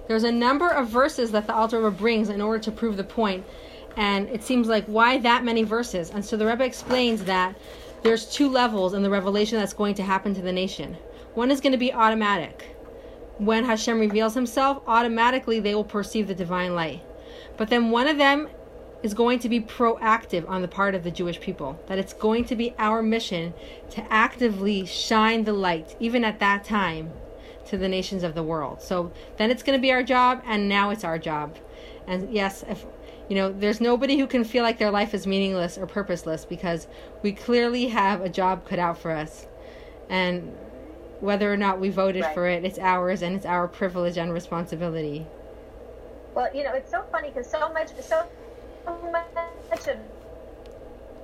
[0.06, 3.04] There's a number of verses that the Alter Rebbe brings in order to prove the
[3.04, 3.44] point,
[3.96, 6.10] and it seems like why that many verses?
[6.10, 7.56] And so the Rebbe explains that
[8.02, 10.96] there's two levels in the revelation that's going to happen to the nation.
[11.34, 12.76] One is going to be automatic.
[13.38, 17.02] When Hashem reveals Himself, automatically they will perceive the divine light.
[17.56, 18.48] But then one of them
[19.02, 21.78] is going to be proactive on the part of the Jewish people.
[21.86, 23.52] That it's going to be our mission
[23.90, 27.12] to actively shine the light, even at that time,
[27.66, 28.80] to the nations of the world.
[28.80, 31.56] So then it's going to be our job, and now it's our job.
[32.06, 32.84] And yes, if
[33.28, 36.88] you know, there's nobody who can feel like their life is meaningless or purposeless because
[37.22, 39.46] we clearly have a job cut out for us.
[40.08, 40.72] And
[41.20, 42.34] whether or not we voted Right.
[42.34, 45.32] for it, it's ours and it's our privilege and responsibility.
[46.34, 48.24] Well, you know, it's so funny because so much, so
[48.86, 49.98] much of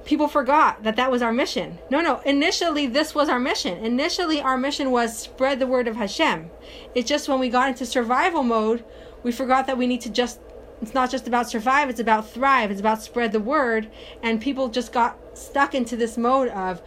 [0.04, 1.78] people forgot that that was our mission.
[1.90, 2.20] No, no.
[2.24, 3.84] Initially, this was our mission.
[3.84, 6.50] Initially, our mission was spread the word of Hashem.
[6.94, 8.84] It's just when we got into survival mode,
[9.22, 10.40] we forgot that we need to just.
[10.80, 11.90] It's not just about survive.
[11.90, 12.70] It's about thrive.
[12.70, 13.88] It's about spread the word.
[14.22, 16.82] And people just got stuck into this mode of,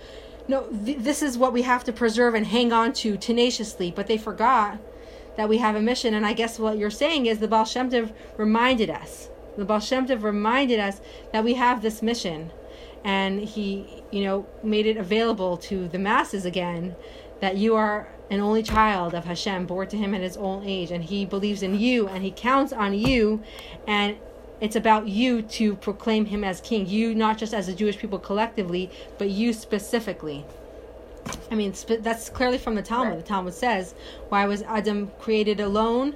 [0.47, 3.91] no, th- this is what we have to preserve and hang on to tenaciously.
[3.91, 4.79] But they forgot
[5.37, 6.13] that we have a mission.
[6.13, 9.29] And I guess what you're saying is the Baal Shem Tov reminded us.
[9.57, 11.01] The Baal Shem Tov reminded us
[11.33, 12.51] that we have this mission
[13.03, 16.95] and he you know made it available to the masses again
[17.39, 20.89] that you are an only child of Hashem born to him at his old age.
[20.89, 23.43] And he believes in you and he counts on you
[23.86, 24.17] and
[24.61, 26.88] it's about you to proclaim him as king.
[26.88, 30.45] You not just as the Jewish people collectively but you specifically.
[31.51, 33.19] I mean sp- that's clearly from the Talmud.
[33.19, 33.93] The Talmud says
[34.29, 36.15] why was Adam created alone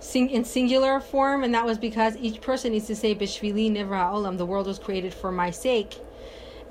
[0.00, 1.42] sing in singular form?
[1.42, 4.78] And that was because each person needs to say bishvili nivra olam the world was
[4.78, 5.96] created for my sake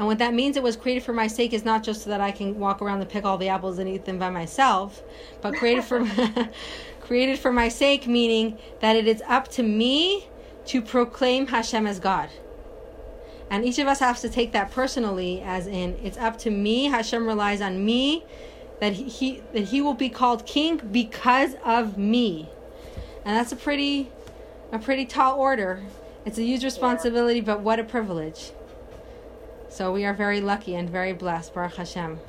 [0.04, 2.20] and what that means it was created for my sake is not just so that
[2.20, 5.02] I can walk around and pick all the apples and eat them by myself,
[5.40, 6.06] but created for
[7.00, 10.28] created for my sake meaning that it is up to me
[10.66, 12.28] to proclaim Hashem as God.
[13.50, 16.88] And each of us has to take that personally as in it's up to me,
[16.88, 18.26] Hashem relies on me
[18.82, 22.50] that he, that he will be called king because of me.
[23.24, 24.12] And that's a pretty
[24.74, 25.82] a pretty tall order.
[26.26, 28.52] It's a huge responsibility, but what a privilege.
[29.74, 32.20] So we are very lucky and very blessed, Baruch Hashem.